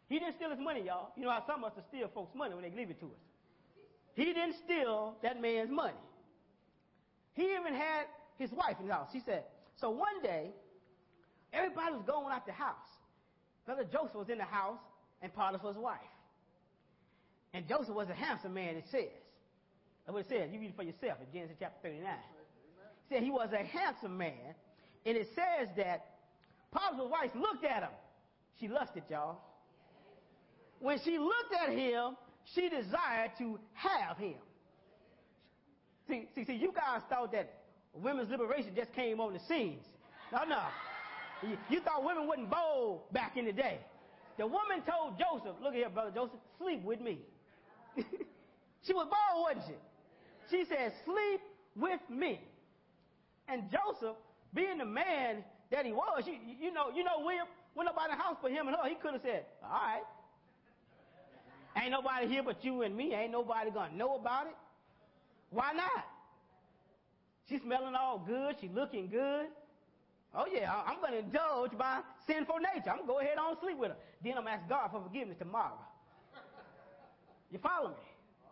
[0.09, 1.13] He didn't steal his money, y'all.
[1.15, 3.21] You know how some of us steal folks' money when they leave it to us.
[4.19, 5.93] He didn't steal that man's money.
[7.35, 8.03] He even had
[8.37, 9.07] his wife in the house.
[9.13, 9.45] He said,
[9.79, 10.49] so one day,
[11.53, 12.75] everybody was going out the house.
[13.65, 14.79] Brother Joseph was in the house
[15.21, 15.99] and Potiphar's wife.
[17.53, 19.07] And Joseph was a handsome man, it says.
[20.05, 20.49] That's what it says.
[20.51, 22.11] You read it for yourself in Genesis chapter 39.
[22.11, 22.17] It
[23.07, 24.53] said he was a handsome man.
[25.05, 26.05] And it says that
[26.73, 27.95] Potiphar's wife looked at him.
[28.59, 29.37] She lusted, y'all.
[30.79, 32.17] When she looked at him,
[32.55, 34.35] she desired to have him.
[36.07, 37.53] See, see, see, you guys thought that
[37.93, 39.85] women's liberation just came on the scenes.
[40.31, 40.61] No, no.
[41.43, 43.79] You, you thought women wasn't bold back in the day.
[44.37, 47.19] The woman told Joseph, look here, brother Joseph, sleep with me.
[48.83, 50.57] she was bold, wasn't she?
[50.57, 51.41] She said, sleep
[51.75, 52.41] with me.
[53.47, 54.15] And Joseph,
[54.53, 58.17] being the man that he was, you, you know, you know, William, when nobody in
[58.17, 60.01] the house but him and her, he could have said, all right.
[61.81, 63.13] Ain't nobody here but you and me.
[63.13, 64.55] Ain't nobody gonna know about it.
[65.49, 66.05] Why not?
[67.47, 68.55] She's smelling all good.
[68.61, 69.47] She's looking good.
[70.35, 72.91] Oh yeah, I'm going to indulge my sinful nature.
[72.91, 73.97] I'm going to go ahead and sleep with her.
[74.23, 75.79] Then I'm going to ask God for forgiveness tomorrow.
[77.51, 77.95] You follow me?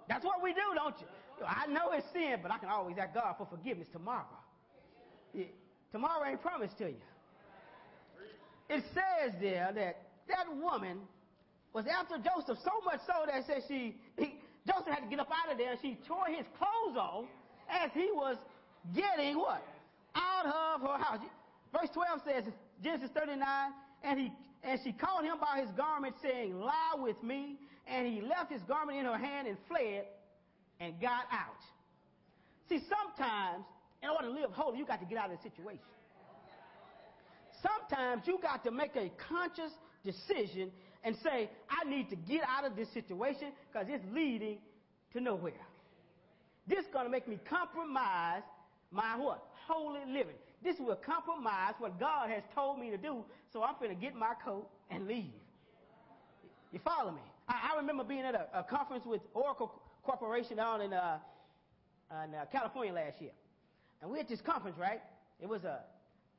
[0.10, 1.06] That's what we do, don't you?
[1.46, 4.26] I know it's sin, but I can always ask God for forgiveness tomorrow.
[5.36, 5.46] Yeah.
[5.92, 7.02] Tomorrow ain't promised to you.
[8.70, 11.02] It says there that that woman
[11.74, 15.30] was after Joseph so much so that said she he, Joseph had to get up
[15.32, 17.26] out of there and she tore his clothes off
[17.70, 18.38] as he was
[18.96, 19.64] getting what?
[20.16, 21.20] Out of her house.
[21.72, 23.44] Verse 12 says, Genesis 39,
[24.04, 24.32] and he
[24.64, 27.58] and she caught him by his garment, saying, Lie with me.
[27.88, 30.06] And he left his garment in her hand and fled
[30.80, 31.62] and got out.
[32.68, 33.64] See, sometimes,
[34.04, 35.80] in order to live holy, you got to get out of the situation.
[37.62, 39.72] Sometimes you got to make a conscious
[40.04, 40.70] decision
[41.08, 44.58] and say, I need to get out of this situation because it's leading
[45.14, 45.54] to nowhere.
[46.68, 48.44] This is going to make me compromise
[48.92, 49.42] my what?
[49.70, 50.36] Holy living.
[50.62, 54.16] This will compromise what God has told me to do, so I'm going to get
[54.16, 55.32] my coat and leave.
[56.74, 57.22] You follow me?
[57.48, 59.72] I, I remember being at a, a, conference with Oracle
[60.04, 61.20] Corporation down in, uh,
[62.26, 63.32] in uh, California last year.
[64.02, 65.00] And we had this conference, right?
[65.42, 65.80] It was a,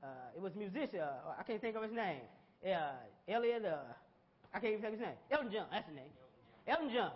[0.02, 2.20] uh, it was a musician, uh, I can't think of his name.
[2.62, 2.90] Uh,
[3.26, 3.76] Elliot, uh,
[4.52, 5.16] I can't even tell his name.
[5.30, 6.10] Elton John, that's his name.
[6.66, 7.12] Elton John.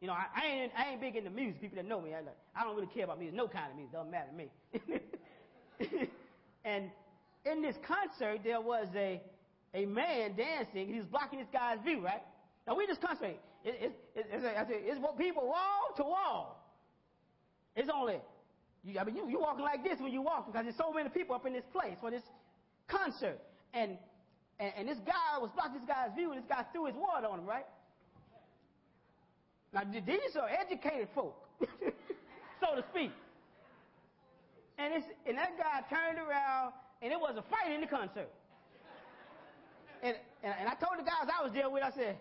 [0.00, 1.60] You know, I, I, ain't I ain't big into music.
[1.60, 2.20] People that know me, I,
[2.58, 3.36] I don't really care about music.
[3.36, 6.08] No kind of music doesn't matter to me.
[6.64, 6.90] and
[7.44, 9.20] in this concert, there was a
[9.74, 10.88] a man dancing.
[10.88, 12.22] He was blocking this guy's view, right?
[12.66, 13.38] Now we just concentrate.
[13.64, 16.58] It, it, it, it's, people wall to wall.
[17.76, 18.20] It's only
[18.84, 21.08] you, I mean, you, you're walking like this when you walk because there's so many
[21.08, 22.22] people up in this place for this
[22.88, 23.38] concert.
[23.72, 23.96] And,
[24.58, 27.26] and, and this guy was blocking this guy's view, and this guy threw his water
[27.26, 27.66] on him, right?
[29.72, 31.36] Now, these are educated folk,
[32.60, 33.10] so to speak.
[34.78, 38.28] And, it's, and that guy turned around, and it was a fight in the concert.
[40.02, 42.18] And, and, and I told the guys I was there with, I said,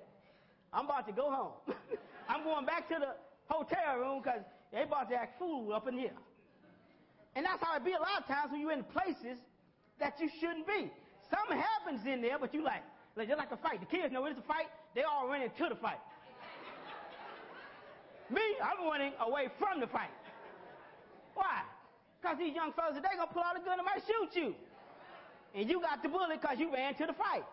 [0.72, 1.54] I'm about to go home.
[2.30, 3.16] I'm going back to the
[3.52, 4.42] hotel room because
[4.72, 6.16] they about to act fool up in here.
[7.36, 9.40] And that's how it be a lot of times when you're in places
[10.00, 10.92] that you shouldn't be.
[11.32, 12.84] Something happens in there, but you like,
[13.16, 13.80] like just like a fight.
[13.80, 16.00] The kids know it's a fight, they all run into the fight.
[18.30, 20.12] Me, I'm running away from the fight.
[21.34, 21.64] Why?
[22.22, 24.56] Because these young fellas, they gonna pull out a gun and might shoot you.
[25.56, 27.44] And you got the bullet because you ran to the fight.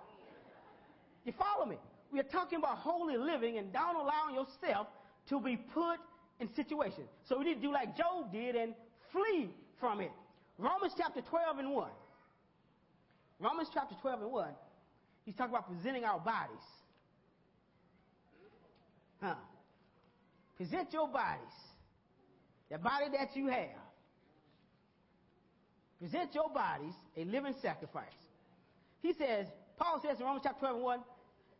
[1.25, 1.77] You follow me?
[2.13, 4.87] We are talking about holy living and don't allowing yourself
[5.29, 5.99] to be put
[6.41, 7.09] in situations.
[7.29, 8.75] So we need to do like Job did and
[9.13, 10.13] flee from it.
[10.59, 11.91] Romans chapter 12 and 1.
[13.41, 14.49] Romans chapter 12 and 1.
[15.25, 16.65] He's talking about presenting our bodies.
[19.21, 19.35] Huh.
[20.57, 21.55] Present your bodies.
[22.71, 23.79] The body that you have.
[26.01, 28.05] Present your bodies a living sacrifice.
[29.03, 29.47] He says,
[29.79, 31.01] Paul says in Romans chapter 12 and 1,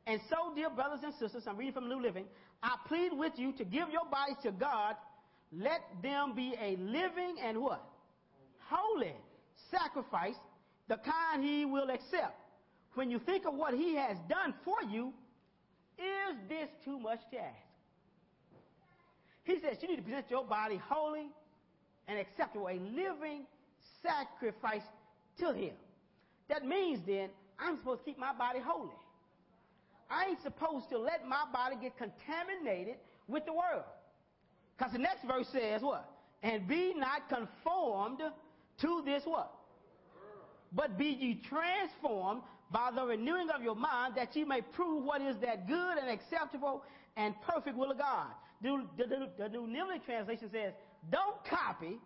[0.07, 2.25] And so, dear brothers and sisters, I'm reading from New Living,
[2.63, 4.97] I plead with you to give your bodies to God.
[5.53, 7.85] Let them be a living and what?
[8.69, 9.15] Holy
[9.71, 10.35] sacrifice,
[10.89, 12.37] the kind he will accept.
[12.95, 15.13] When you think of what he has done for you,
[15.99, 17.57] is this too much to ask?
[19.45, 21.27] He says you need to present your body holy
[22.07, 23.47] and acceptable, a living
[24.03, 24.83] sacrifice
[25.39, 25.75] to him.
[26.49, 28.95] That means then I'm supposed to keep my body holy.
[30.11, 32.97] I ain't supposed to let my body get contaminated
[33.27, 33.85] with the world.
[34.77, 36.09] Because the next verse says what?
[36.43, 38.21] And be not conformed
[38.81, 39.53] to this what?
[40.73, 45.23] But be ye transformed by the renewing of your mind that ye may prove what
[45.23, 46.85] is that good and acceptable
[47.17, 48.29] and perfect will of God.
[48.63, 50.73] The, the, the, the New Living Translation says,
[51.11, 51.99] don't copy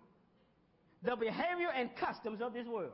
[1.03, 2.93] the behavior and customs of this world.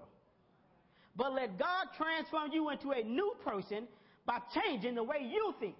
[1.17, 3.89] But let God transform you into a new person
[4.25, 5.77] by changing the way you think.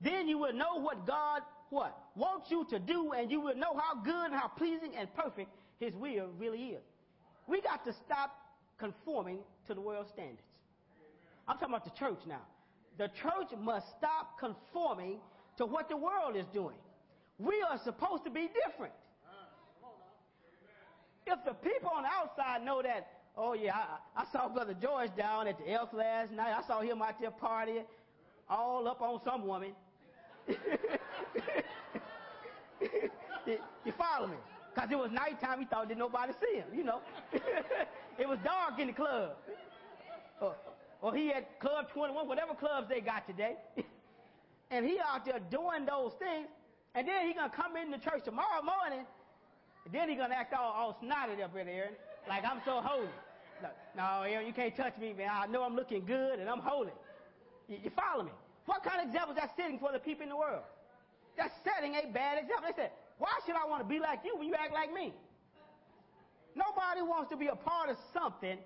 [0.00, 1.42] Then you will know what God
[1.72, 5.12] what wants you to do, and you will know how good and how pleasing and
[5.14, 5.48] perfect
[5.80, 6.82] His will really is.
[7.46, 8.36] We got to stop
[8.82, 10.42] conforming to the world standards.
[11.46, 12.42] I'm talking about the church now.
[12.98, 15.20] The church must stop conforming
[15.56, 16.74] to what the world is doing.
[17.38, 18.92] We are supposed to be different.
[21.24, 25.08] If the people on the outside know that Oh yeah, I, I saw Brother George
[25.16, 26.52] down at the Elks last night.
[26.52, 27.84] I saw him out there partying,
[28.46, 29.72] all up on some woman.
[30.46, 30.54] you
[33.96, 34.36] follow me?
[34.74, 37.00] Because it was nighttime, he thought did nobody see him, you know.
[38.18, 39.36] it was dark in the club.
[40.40, 40.54] Or,
[41.02, 43.56] or he had Club 21, whatever clubs they got today.
[44.70, 46.48] and he out there doing those things.
[46.94, 49.04] And then he going to come into church tomorrow morning.
[49.84, 51.90] And then he going to act all, all snotty up in there
[52.28, 53.08] like I'm so holy.
[53.62, 53.68] No,
[54.24, 55.30] no, you can't touch me, man.
[55.32, 56.92] I know I'm looking good and I'm holy.
[57.68, 58.32] You, you follow me?
[58.66, 60.62] What kind of example is that setting for the people in the world?
[61.36, 62.68] That's setting a bad example.
[62.68, 65.12] They said, why should I want to be like you when you act like me?
[66.54, 68.58] Nobody wants to be a part of something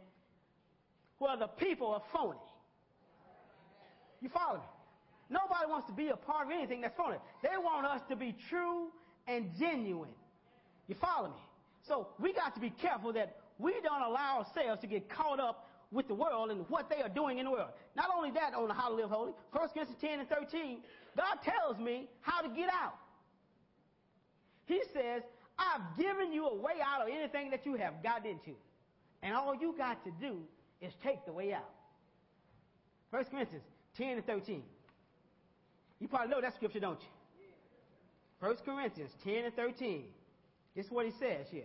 [1.19, 2.39] where the people are phony.
[4.21, 4.67] You follow me?
[5.29, 7.17] Nobody wants to be a part of anything that's phony.
[7.43, 8.89] They want us to be true
[9.27, 10.11] and genuine.
[10.89, 11.43] You follow me?
[11.87, 15.69] So we got to be careful that we don't allow ourselves to get caught up
[15.93, 17.71] with the world and what they are doing in the world.
[17.97, 20.79] Not only that, on how to live holy, 1 Corinthians 10 and 13,
[21.17, 22.95] God tells me how to get out.
[24.67, 25.23] He says,
[25.59, 28.53] I've given you a way out of anything that you have got into.
[29.23, 30.39] And all you got to do
[30.81, 31.71] is take the way out.
[33.11, 33.65] 1 Corinthians
[33.97, 34.63] 10 and 13.
[35.99, 38.47] You probably know that scripture, don't you?
[38.47, 40.05] 1 Corinthians 10 and 13.
[40.75, 41.65] This is what he says here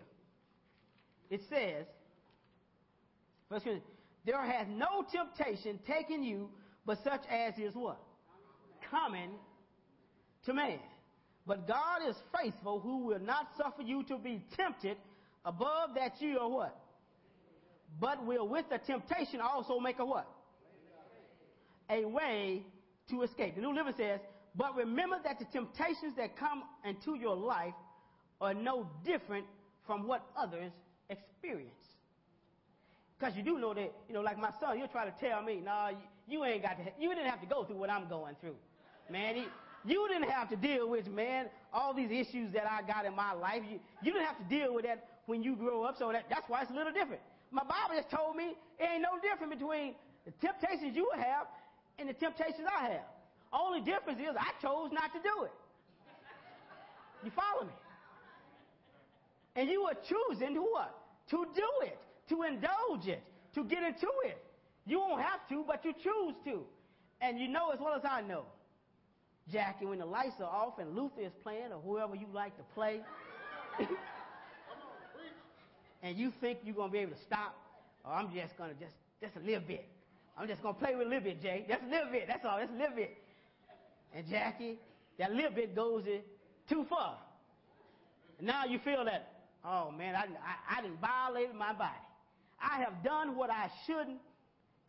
[1.31, 1.85] it says,
[3.49, 3.63] verse
[4.25, 6.49] there has no temptation taken you
[6.85, 7.97] but such as is what?
[8.91, 9.31] Coming
[10.45, 10.79] to man.
[11.45, 14.97] But God is faithful who will not suffer you to be tempted
[15.43, 16.77] above that you are what?
[17.99, 20.27] But will with the temptation also make a what?
[21.89, 22.63] A way
[23.09, 23.55] to escape.
[23.55, 24.19] The New Living says,
[24.55, 27.73] but remember that the temptations that come into your life
[28.39, 29.45] are no different
[29.85, 30.71] from what others
[31.09, 31.73] experience.
[33.17, 35.61] Because you do know that, you know, like my son, he'll try to tell me,
[35.63, 38.35] nah, you, you ain't got to, you didn't have to go through what I'm going
[38.41, 38.55] through.
[39.11, 39.45] Man, he,
[39.85, 43.33] you didn't have to deal with, man, all these issues that I got in my
[43.33, 43.61] life.
[43.69, 46.47] You, you didn't have to deal with that when you grow up, so that, that's
[46.47, 47.21] why it's a little different.
[47.51, 51.47] My Bible just told me it ain't no different between the temptations you have
[51.99, 53.07] and the temptations I have.
[53.53, 55.51] Only difference is I chose not to do it.
[57.23, 57.73] You follow me?
[59.55, 61.01] And you are choosing to what?
[61.31, 61.97] to do it,
[62.29, 63.23] to indulge it,
[63.55, 64.43] to get into it.
[64.85, 66.63] You won't have to, but you choose to.
[67.21, 68.43] And you know as well as I know,
[69.51, 72.63] Jackie, when the lights are off and Luther is playing or whoever you like to
[72.73, 73.01] play,
[76.03, 77.55] and you think you're going to be able to stop,
[78.05, 79.87] or oh, I'm just going to just, just a little bit.
[80.37, 81.65] I'm just going to play with a little bit, Jay.
[81.67, 82.25] Just a little bit.
[82.27, 82.59] That's all.
[82.59, 83.17] Just a little bit.
[84.13, 84.79] And Jackie,
[85.19, 86.21] that little bit goes in
[86.69, 87.17] too far.
[88.39, 89.31] And now you feel that
[89.63, 91.91] Oh man, I, I, I didn't violate my body.
[92.59, 94.19] I have done what I shouldn't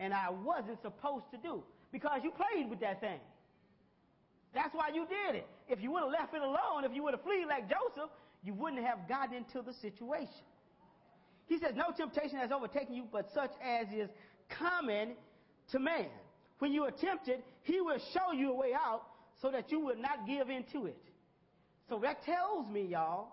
[0.01, 3.21] and I wasn't supposed to do because you played with that thing.
[4.55, 5.47] That's why you did it.
[5.69, 8.11] If you would have left it alone, if you would have fled like Joseph,
[8.43, 10.45] you wouldn't have gotten into the situation.
[11.47, 14.11] He says, No temptation has overtaken you, but such as is
[14.59, 15.15] common
[15.71, 16.07] to man.
[16.59, 19.03] When you are tempted, he will show you a way out
[19.41, 21.03] so that you will not give in to it.
[21.89, 23.29] So that tells me, y'all,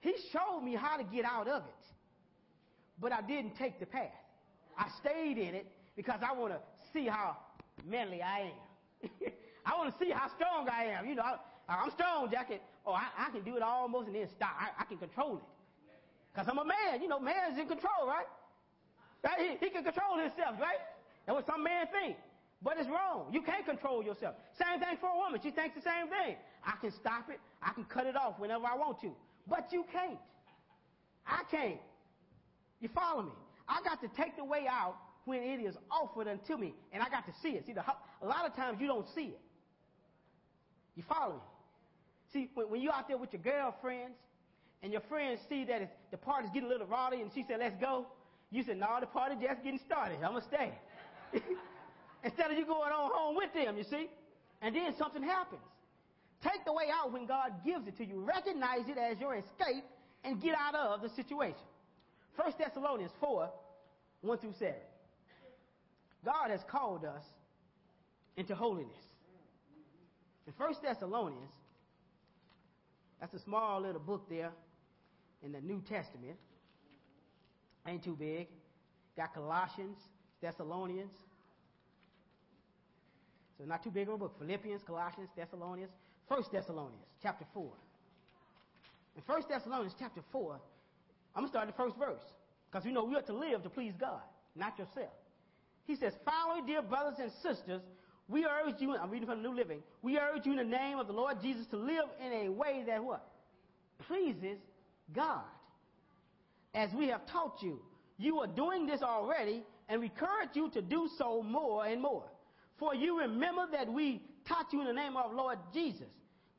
[0.00, 1.86] he showed me how to get out of it.
[3.00, 4.10] But I didn't take the path.
[4.78, 5.66] I stayed in it
[5.96, 6.60] because I want to
[6.92, 7.36] see how
[7.84, 8.52] manly I
[9.02, 9.10] am.
[9.66, 11.06] I want to see how strong I am.
[11.06, 11.36] You know, I,
[11.68, 12.62] I'm strong, Jackie.
[12.86, 14.54] Oh, I, I can do it almost and then stop.
[14.54, 15.42] I, I can control it.
[16.32, 17.02] Because I'm a man.
[17.02, 18.30] You know, man's in control, right?
[19.24, 19.38] right?
[19.38, 20.78] He, he can control himself, right?
[21.26, 22.16] That's what some men think.
[22.62, 23.26] But it's wrong.
[23.32, 24.36] You can't control yourself.
[24.56, 25.40] Same thing for a woman.
[25.42, 26.36] She thinks the same thing.
[26.64, 27.40] I can stop it.
[27.62, 29.12] I can cut it off whenever I want to.
[29.48, 30.18] But you can't.
[31.26, 31.80] I can't.
[32.80, 33.32] You follow me?
[33.68, 37.08] I got to take the way out when it is offered unto me, and I
[37.08, 37.66] got to see it.
[37.66, 39.40] See, the, a lot of times you don't see it.
[40.96, 41.40] You follow me?
[42.32, 44.16] See, when, when you're out there with your girlfriends,
[44.82, 47.76] and your friends see that the party's getting a little rowdy, and she said, "Let's
[47.80, 48.06] go,"
[48.50, 50.16] you said, "No, the party just getting started.
[50.16, 50.72] I'm gonna stay."
[52.24, 54.08] Instead of you going on home with them, you see,
[54.60, 55.62] and then something happens.
[56.42, 58.20] Take the way out when God gives it to you.
[58.20, 59.84] Recognize it as your escape
[60.24, 61.66] and get out of the situation.
[62.36, 63.50] 1 Thessalonians 4
[64.22, 64.74] 1 through 7.
[66.24, 67.22] God has called us
[68.36, 69.05] into holiness.
[70.46, 71.52] In 1 Thessalonians,
[73.20, 74.52] that's a small little book there
[75.42, 76.36] in the New Testament.
[77.86, 78.48] Ain't too big.
[79.16, 79.98] Got Colossians,
[80.40, 81.12] Thessalonians.
[83.58, 84.34] So not too big of a book.
[84.38, 85.90] Philippians, Colossians, Thessalonians,
[86.28, 87.72] 1 Thessalonians, chapter 4.
[89.16, 90.60] In 1 Thessalonians, chapter 4,
[91.34, 92.22] I'm going to start the first verse.
[92.70, 94.20] Because you know we ought to live to please God,
[94.54, 95.12] not yourself.
[95.86, 97.80] He says, Finally, dear brothers and sisters,
[98.28, 100.98] we urge you, I'm reading from the New Living, we urge you in the name
[100.98, 103.26] of the Lord Jesus to live in a way that what?
[104.06, 104.58] Pleases
[105.14, 105.44] God.
[106.74, 107.80] As we have taught you,
[108.18, 112.24] you are doing this already, and we encourage you to do so more and more.
[112.78, 116.08] For you remember that we taught you in the name of Lord Jesus.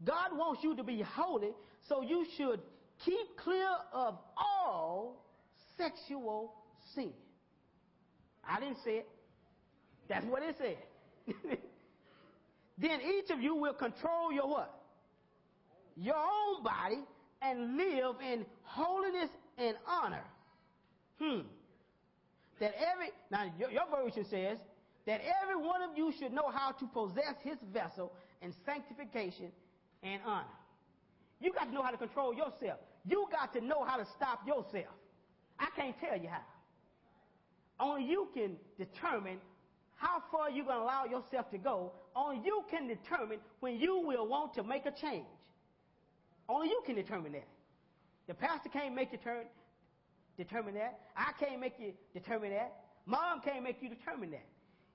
[0.03, 1.51] God wants you to be holy,
[1.88, 2.61] so you should
[3.03, 5.24] keep clear of all
[5.78, 6.53] sexual
[6.95, 7.11] sin.
[8.47, 9.09] I didn't say it.
[10.07, 10.78] That's what it said.
[12.78, 14.73] then each of you will control your what?
[15.95, 16.99] Your own body
[17.41, 20.23] and live in holiness and honor.
[21.19, 21.41] Hmm.
[22.59, 24.57] That every, now your, your version says,
[25.05, 28.11] that every one of you should know how to possess his vessel
[28.41, 29.51] in sanctification
[30.03, 30.45] and honor.
[31.39, 32.80] You got to know how to control yourself.
[33.05, 34.93] You got to know how to stop yourself.
[35.59, 36.41] I can't tell you how.
[37.80, 39.38] Only you can determine
[39.98, 41.91] how far you're going to allow yourself to go.
[42.16, 45.26] Only you can determine when you will want to make a change.
[46.48, 47.48] Only you can determine that.
[48.28, 49.45] The pastor can't make you turn,
[50.38, 51.00] determine that.
[51.16, 52.74] I can't make you determine that.
[53.06, 54.45] Mom can't make you determine that.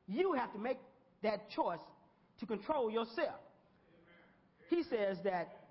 [0.06, 0.78] You have to make
[1.22, 1.80] that choice
[2.40, 3.40] to control yourself.
[4.68, 5.62] He says that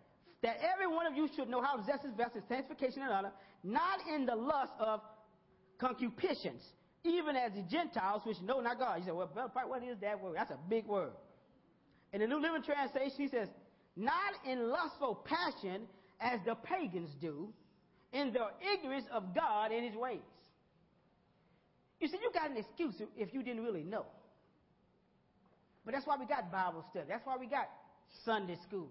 [0.43, 3.31] that every one of you should know how to possess his vessel, sanctification and honor,
[3.63, 5.01] not in the lust of
[5.79, 6.63] concupiscence,
[7.03, 8.99] even as the Gentiles which know not God.
[8.99, 10.35] He said, well, Brother what is that word?
[10.35, 11.11] That's a big word.
[12.13, 13.47] In the New Living Translation, he says,
[13.95, 15.83] not in lustful passion
[16.19, 17.49] as the pagans do,
[18.13, 20.19] in their ignorance of God and his ways.
[21.99, 24.05] You see, you got an excuse if you didn't really know.
[25.85, 27.05] But that's why we got Bible study.
[27.09, 27.69] That's why we got
[28.25, 28.89] Sunday school.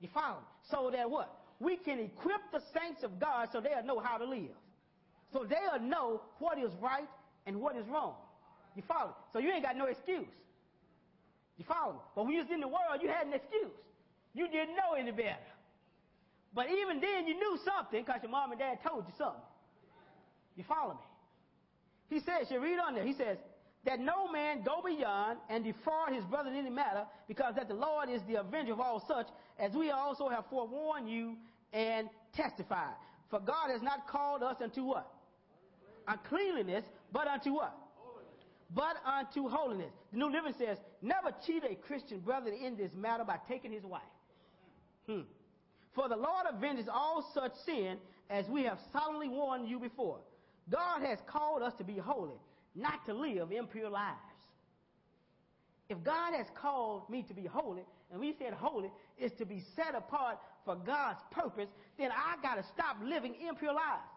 [0.00, 0.38] You follow?
[0.70, 1.38] So that what?
[1.60, 4.56] We can equip the saints of God so they'll know how to live.
[5.32, 7.08] So they'll know what is right
[7.46, 8.14] and what is wrong.
[8.74, 9.14] You follow?
[9.32, 10.26] So you ain't got no excuse.
[11.58, 11.94] You follow?
[11.94, 11.98] Me?
[12.14, 13.72] But when you was in the world, you had an excuse.
[14.34, 15.36] You didn't know any better.
[16.54, 19.40] But even then, you knew something because your mom and dad told you something.
[20.56, 21.00] You follow me?
[22.10, 23.38] He says, you read on there, he says,
[23.84, 27.74] that no man go beyond and defraud his brother in any matter, because that the
[27.74, 29.26] Lord is the avenger of all such,
[29.58, 31.36] as we also have forewarned you
[31.72, 32.94] and testified.
[33.30, 35.10] For God has not called us unto what?
[36.06, 37.76] Uncleanliness, but unto what?
[38.74, 39.92] But unto holiness.
[40.12, 43.84] The New Living says, never cheat a Christian brother in this matter by taking his
[43.84, 44.02] wife.
[45.06, 45.22] Hmm.
[45.94, 47.98] For the Lord avenges all such sin
[48.30, 50.20] as we have solemnly warned you before.
[50.70, 52.38] God has called us to be holy
[52.74, 54.18] not to live impure lives.
[55.88, 59.62] If God has called me to be holy, and we said holy is to be
[59.76, 64.08] set apart for God's purpose, then I got to stop living impure lives.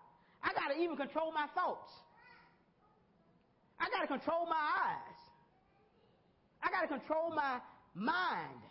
[0.41, 1.91] I got to even control my thoughts.
[3.79, 5.19] I got to control my eyes.
[6.63, 7.59] I got to control my
[7.93, 8.61] mind.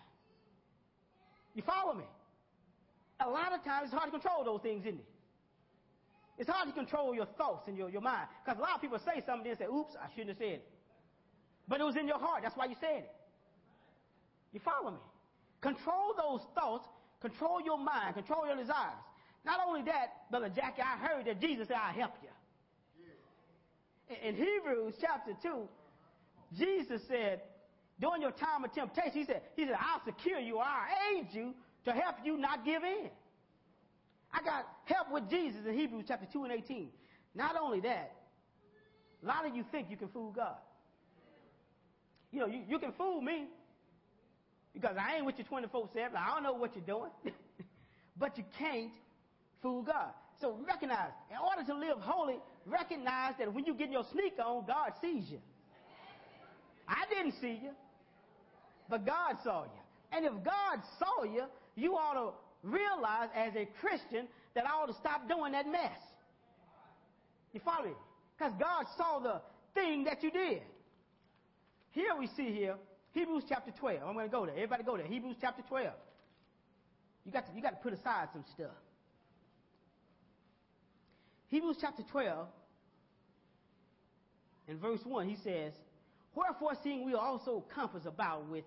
[1.55, 2.05] You follow me?
[3.21, 5.07] A lot of times it's hard to control those things, isn't it?
[6.37, 8.27] It's hard to control your thoughts and your, your mind.
[8.45, 10.69] Because a lot of people say something and say, oops, I shouldn't have said it.
[11.69, 12.43] But it was in your heart.
[12.43, 13.13] That's why you said it.
[14.53, 14.99] You follow me?
[15.61, 16.87] Control those thoughts.
[17.21, 18.15] Control your mind.
[18.15, 18.99] Control your desires.
[19.47, 22.29] Not only that, Brother Jackie, I heard that Jesus said, I'll help you.
[24.23, 25.69] In, Hebrews chapter 2,
[26.57, 27.43] Jesus said,
[28.01, 30.87] During your time of temptation, he said, he said, I'll secure you, I'll
[31.17, 31.55] aid you
[31.85, 33.11] to help you not give in.
[34.33, 36.89] I got help with Jesus in Hebrews chapter 2 and 18.
[37.35, 38.15] Not only that,
[39.23, 40.57] a lot of you think you can fool God.
[42.33, 43.47] You know, you, you can fool me
[44.73, 46.17] because I ain't with you 24 7.
[46.17, 47.11] I don't know what you're doing.
[48.19, 48.91] but you can't
[49.63, 50.13] fool God.
[50.45, 52.37] So recognize, in order to live holy,
[52.67, 55.39] recognize that when you get your sneaker on, God sees you.
[56.87, 57.71] I didn't see you,
[58.91, 59.81] but God saw you.
[60.13, 61.45] And if God saw you,
[61.77, 65.97] you ought to realize as a Christian that I ought to stop doing that mess.
[67.55, 67.93] You follow me?
[68.37, 69.41] Because God saw the
[69.73, 70.61] thing that you did.
[71.93, 72.75] Here we see here,
[73.13, 74.03] Hebrews chapter 12.
[74.07, 74.57] I'm going to go there.
[74.57, 75.07] Everybody go there.
[75.07, 75.89] Hebrews chapter 12.
[77.25, 78.77] You got to, you got to put aside some stuff.
[81.55, 82.49] Hebrews chapter 12,
[84.67, 85.73] in verse 1, he says,
[86.35, 88.65] Wherefore, seeing we are also compassed about with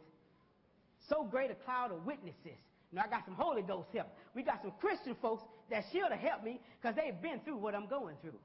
[1.10, 2.58] so great a cloud of witnesses.
[2.94, 4.08] Now, I got some Holy Ghost help.
[4.34, 7.76] We got some Christian folks that sure to help me because they've been through what
[7.76, 8.40] I'm going through.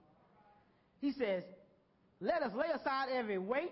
[1.00, 1.44] He says,
[2.20, 3.70] Let us lay aside every weight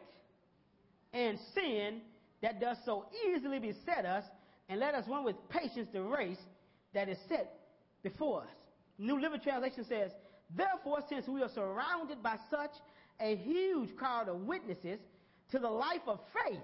[1.12, 2.00] and sin
[2.42, 4.22] that does so easily beset us,
[4.68, 6.38] and let us run with patience the race
[6.94, 7.58] that is set
[8.04, 8.56] before us.
[8.98, 10.12] New Living Translation says,
[10.56, 12.72] Therefore, since we are surrounded by such
[13.20, 14.98] a huge crowd of witnesses
[15.52, 16.58] to the life of faith,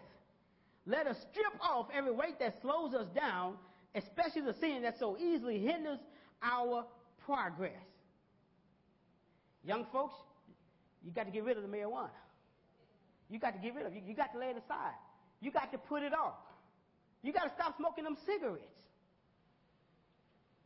[0.87, 3.55] let us strip off every weight that slows us down,
[3.95, 5.99] especially the sin that so easily hinders
[6.43, 6.85] our
[7.25, 7.73] progress.
[9.65, 10.15] Young folks,
[11.05, 12.11] you got to get rid of the marijuana.
[13.29, 14.03] You got to get rid of it.
[14.07, 14.95] You, got to lay it aside.
[15.41, 16.39] You got to put it off.
[17.23, 18.63] You got to stop smoking them cigarettes.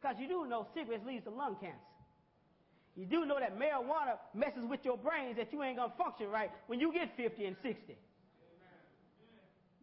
[0.00, 1.78] Because you do know cigarettes leads to lung cancer.
[2.96, 6.50] You do know that marijuana messes with your brains that you ain't to function right
[6.66, 7.96] when you get 50 and 60.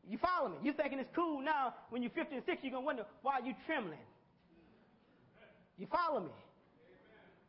[0.09, 0.57] You follow me?
[0.63, 3.53] You thinking it's cool now when you're 50 and 60, you're to wonder why you
[3.65, 3.99] trembling.
[5.77, 6.31] You follow me?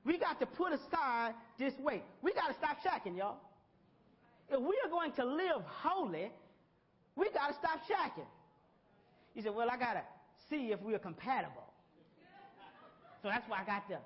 [0.05, 2.03] We got to put aside this weight.
[2.23, 3.37] We got to stop shacking, y'all.
[4.49, 6.31] If we are going to live holy,
[7.17, 8.27] we got to stop shacking.
[9.35, 10.03] You said, well, I got to
[10.49, 11.65] see if we are compatible.
[13.23, 13.99] So that's why I got to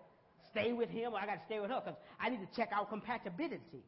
[0.52, 2.70] stay with him or I got to stay with her because I need to check
[2.72, 3.82] our compatibility.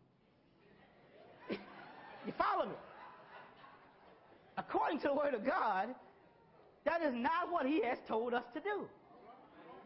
[1.51, 2.75] you follow me?
[4.57, 5.95] According to the Word of God,
[6.85, 8.87] that is not what He has told us to do.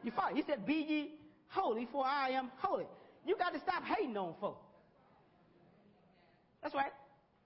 [0.02, 0.34] You follow?
[0.34, 1.10] He said, Be ye
[1.48, 2.86] holy, for I am holy.
[3.26, 4.60] You got to stop hating on folk.
[6.62, 6.92] That's right.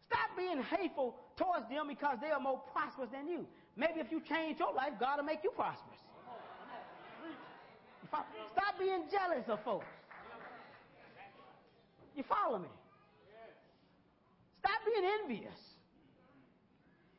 [0.06, 3.46] Stop being hateful towards them because they are more prosperous than you.
[3.76, 6.00] Maybe if you change your life, God will make you prosperous.
[8.12, 9.86] Stop being jealous of folks.
[12.14, 12.68] You follow me?
[14.60, 15.58] Stop being envious.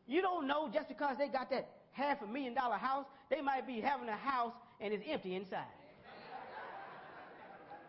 [0.07, 3.65] You don't know just because they got that half a million dollar house, they might
[3.65, 5.65] be having a house and it's empty inside.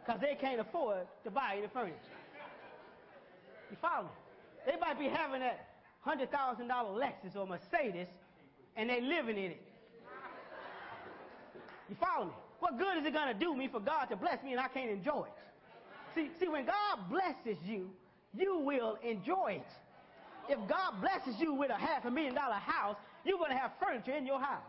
[0.04, 1.96] Because they can't afford to buy any furniture.
[3.70, 4.10] You follow me?
[4.66, 5.68] They might be having that
[6.06, 8.06] $100,000 Lexus or Mercedes
[8.76, 9.62] and they living in it.
[11.88, 12.32] You follow me?
[12.64, 14.68] What good is it going to do me for God to bless me and I
[14.68, 15.36] can't enjoy it?
[16.14, 17.90] See, see, when God blesses you,
[18.34, 19.68] you will enjoy it.
[20.48, 23.72] If God blesses you with a half a million dollar house, you're going to have
[23.78, 24.64] furniture in your house.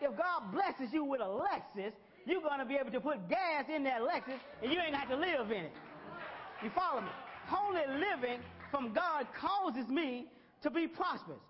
[0.00, 1.90] If God blesses you with a Lexus,
[2.26, 5.08] you're going to be able to put gas in that Lexus and you ain't have
[5.08, 5.72] to live in it.
[6.62, 7.08] You follow me?
[7.48, 8.38] Holy living
[8.70, 10.26] from God causes me
[10.62, 11.42] to be prosperous.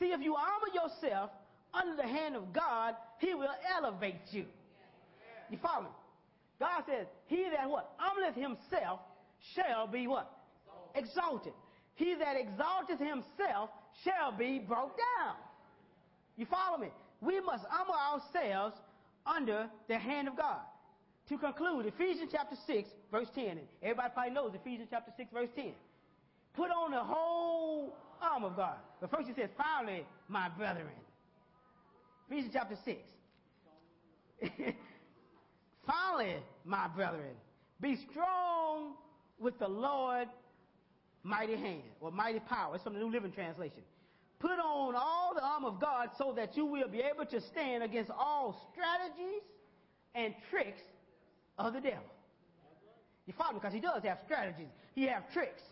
[0.00, 1.30] See, if you armor yourself
[1.74, 4.44] under the hand of God, He will elevate you.
[5.50, 5.90] You follow me?
[6.58, 7.92] God says, He that what?
[7.98, 9.00] Humbleth himself
[9.54, 10.30] shall be what?
[10.94, 11.52] Exalted.
[11.94, 13.70] He that exalteth himself
[14.04, 15.36] shall be brought down.
[16.36, 16.88] You follow me?
[17.20, 18.76] We must humble ourselves
[19.26, 20.60] under the hand of God.
[21.28, 23.48] To conclude, Ephesians chapter 6, verse 10.
[23.48, 25.72] And everybody probably knows Ephesians chapter 6, verse 10.
[26.54, 28.76] Put on the whole arm of God.
[29.00, 30.86] But first he says, finally, my brethren.
[32.28, 32.98] Ephesians chapter 6.
[35.86, 37.34] finally, my brethren,
[37.80, 38.94] be strong
[39.38, 40.28] with the Lord
[41.22, 42.74] mighty hand or mighty power.
[42.74, 43.82] It's from the New Living Translation.
[44.38, 47.82] Put on all the armor of God so that you will be able to stand
[47.82, 49.42] against all strategies
[50.14, 50.82] and tricks
[51.58, 52.04] of the devil.
[53.26, 53.60] You follow me?
[53.60, 54.68] Because he does have strategies.
[54.94, 55.62] He have tricks.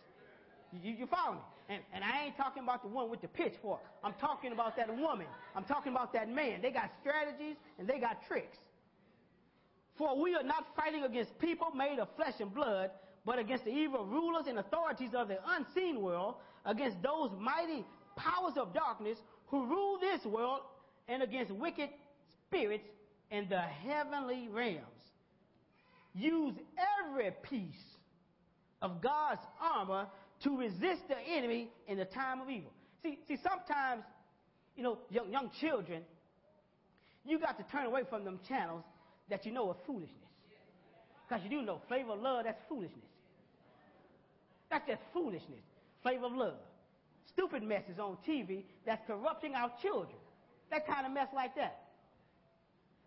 [0.73, 1.41] You, you, follow me?
[1.69, 3.81] And, and I ain't talking about the one with the pitchfork.
[4.03, 5.27] I'm talking about that woman.
[5.57, 6.61] I'm talking about that man.
[6.61, 8.59] They got strategies and they got tricks.
[9.97, 12.91] For we are not fighting against people made of flesh and blood,
[13.25, 16.35] but against the evil rulers and authorities of the unseen world,
[16.67, 17.85] against those mighty
[18.17, 20.61] powers of darkness who rule this world
[21.09, 21.89] and against wicked
[22.47, 22.85] spirits
[23.31, 24.81] in the heavenly realms.
[26.15, 26.55] Use
[27.09, 27.97] every piece
[28.83, 30.07] of God's armor
[30.45, 32.71] to resist the enemy in the time of evil.
[33.03, 34.05] See, see, sometimes,
[34.77, 36.03] you know, young, young children,
[37.25, 38.85] you got to turn away from them channels
[39.31, 40.11] that you know are foolishness.
[41.27, 43.01] Because you do know flavor of love, that's foolishness.
[44.71, 45.65] That's just foolishness.
[46.03, 46.59] Flavor of love.
[47.33, 50.17] Stupid messes on TV that's corrupting our children.
[50.71, 51.81] That kind of mess like that.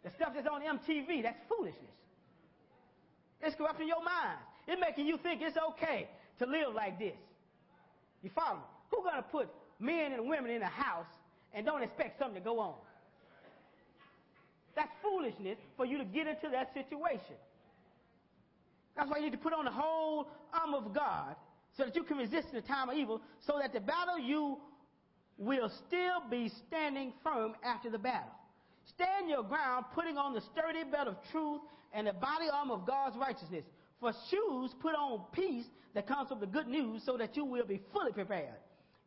[0.03, 1.91] The stuff that's on MTV, that's foolishness.
[3.41, 4.39] It's corrupting your mind.
[4.67, 6.09] It's making you think it's okay
[6.39, 7.15] to live like this.
[8.23, 8.63] You follow me?
[8.91, 9.49] Who's going to put
[9.79, 11.05] men and women in a house
[11.53, 12.75] and don't expect something to go on?
[14.75, 17.35] That's foolishness for you to get into that situation.
[18.95, 21.35] That's why you need to put on the whole armor of God
[21.77, 24.57] so that you can resist in the time of evil, so that the battle you
[25.37, 28.31] will still be standing firm after the battle.
[28.85, 31.61] Stand your ground, putting on the sturdy belt of truth
[31.93, 33.63] and the body armor of God's righteousness.
[33.99, 37.65] For shoes, put on peace that comes from the good news, so that you will
[37.65, 38.55] be fully prepared.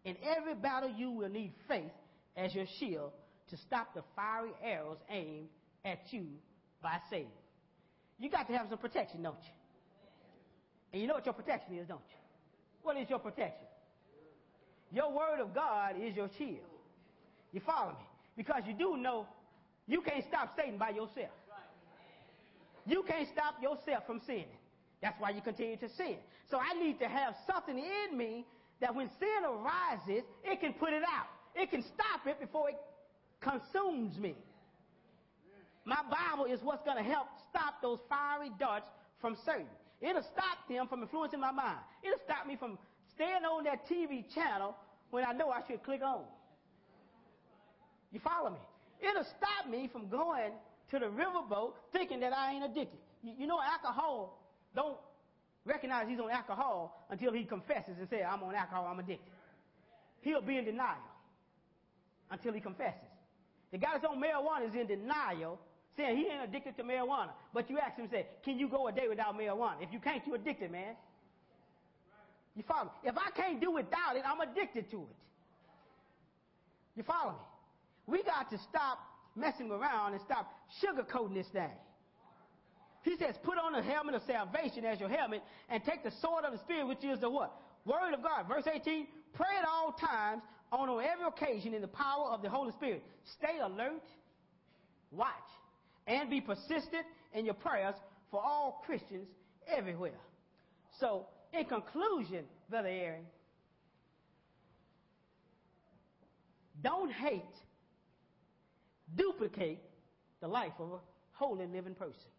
[0.05, 1.93] In every battle, you will need faith
[2.37, 3.13] as your shield
[3.51, 5.49] to stop the fiery arrows aimed
[5.85, 6.27] at you
[6.83, 7.31] by Satan.
[8.19, 9.53] You got to have some protection, don't you?
[10.93, 12.17] And you know what your protection is, don't you?
[12.83, 13.67] What is your protection?
[14.91, 16.59] Your word of God is your shield.
[17.53, 18.07] You follow me?
[18.37, 19.27] Because you do know
[19.87, 21.31] you can't stop Satan by yourself.
[22.87, 24.47] You can't stop yourself from sinning.
[25.03, 26.17] That's why you continue to sin.
[26.51, 28.45] So I need to have something in me
[28.81, 31.27] that when sin arises, it can put it out.
[31.55, 32.77] It can stop it before it
[33.41, 34.35] consumes me.
[35.85, 38.87] My Bible is what's going to help stop those fiery darts
[39.21, 39.67] from Satan.
[40.01, 41.79] It'll stop them from influencing my mind.
[42.03, 42.79] It'll stop me from
[43.15, 44.77] staying on that TV channel
[45.11, 46.25] when I know I should click on.
[48.13, 48.61] You follow me?
[49.01, 50.53] It'll stop me from going
[50.91, 52.99] to the riverboat thinking that I ain't addicted.
[53.23, 54.40] You, you know, alcohol
[54.75, 54.97] don't
[55.65, 59.33] recognize he's on alcohol until he confesses and says, I'm on alcohol, I'm addicted.
[60.23, 60.97] He'll be in denial
[62.31, 63.09] until he confesses.
[63.73, 65.59] The guy that's on marijuana is in denial,
[65.97, 67.31] saying he ain't addicted to marijuana.
[67.55, 69.77] But you ask him, say, can you go a day without marijuana?
[69.81, 70.95] If you can't, you're addicted, man.
[72.57, 72.91] You follow me?
[73.05, 75.17] If I can't do without it, I'm addicted to it.
[76.97, 77.39] You follow me?
[78.07, 78.99] We got to stop
[79.37, 80.53] messing around and stop
[80.83, 81.71] sugarcoating this thing.
[83.03, 86.45] He says, put on the helmet of salvation as your helmet and take the sword
[86.45, 87.55] of the Spirit, which is the what?
[87.87, 88.47] Word of God.
[88.47, 92.73] Verse 18, pray at all times, on every occasion, in the power of the Holy
[92.73, 93.03] Spirit.
[93.39, 94.05] Stay alert,
[95.11, 95.29] watch,
[96.07, 97.95] and be persistent in your prayers
[98.31, 99.27] for all Christians
[99.67, 100.19] everywhere.
[101.01, 103.25] So, in conclusion, Brother Aaron,
[106.83, 107.43] don't hate,
[109.17, 109.81] duplicate
[110.41, 110.99] the life of a
[111.33, 112.31] holy living person.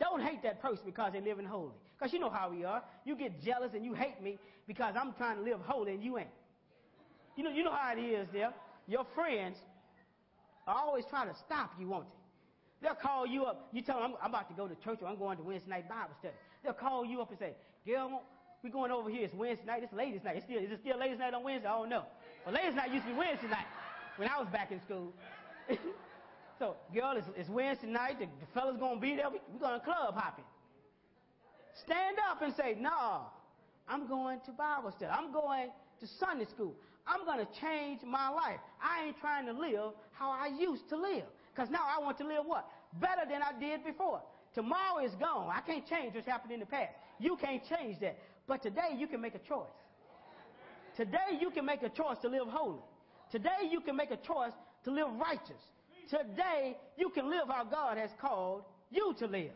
[0.00, 1.74] Don't hate that person because they're living holy.
[1.98, 2.82] Because you know how we are.
[3.04, 6.18] You get jealous and you hate me because I'm trying to live holy and you
[6.18, 6.28] ain't.
[7.36, 8.52] You know, you know how it is there.
[8.88, 9.56] Your friends
[10.66, 12.88] are always trying to stop you, won't they?
[12.88, 13.68] They'll call you up.
[13.72, 15.68] You tell them, I'm, I'm about to go to church or I'm going to Wednesday
[15.68, 16.34] night Bible study.
[16.64, 17.52] They'll call you up and say,
[17.86, 18.22] girl,
[18.64, 19.24] we're going over here.
[19.24, 19.82] It's Wednesday night.
[19.82, 20.36] It's ladies night.
[20.36, 21.68] It's still, is it still ladies night on Wednesday?
[21.68, 22.04] I don't know.
[22.44, 23.66] But ladies night used to be Wednesday night
[24.16, 25.12] when I was back in school.
[26.60, 28.18] So, girl, it's, it's Wednesday night.
[28.20, 29.30] The, the fella's going to be there.
[29.30, 30.44] We, we're going to club hopping.
[31.82, 33.22] Stand up and say, no,
[33.88, 35.10] I'm going to Bible study.
[35.10, 36.74] I'm going to Sunday school.
[37.06, 38.60] I'm going to change my life.
[38.76, 41.24] I ain't trying to live how I used to live.
[41.54, 42.68] Because now I want to live what?
[43.00, 44.20] Better than I did before.
[44.54, 45.48] Tomorrow is gone.
[45.50, 46.92] I can't change what's happened in the past.
[47.18, 48.18] You can't change that.
[48.46, 49.72] But today you can make a choice.
[50.94, 52.80] Today you can make a choice to live holy.
[53.32, 54.52] Today you can make a choice
[54.84, 55.62] to live righteous.
[56.10, 59.52] Today, you can live how God has called you to live.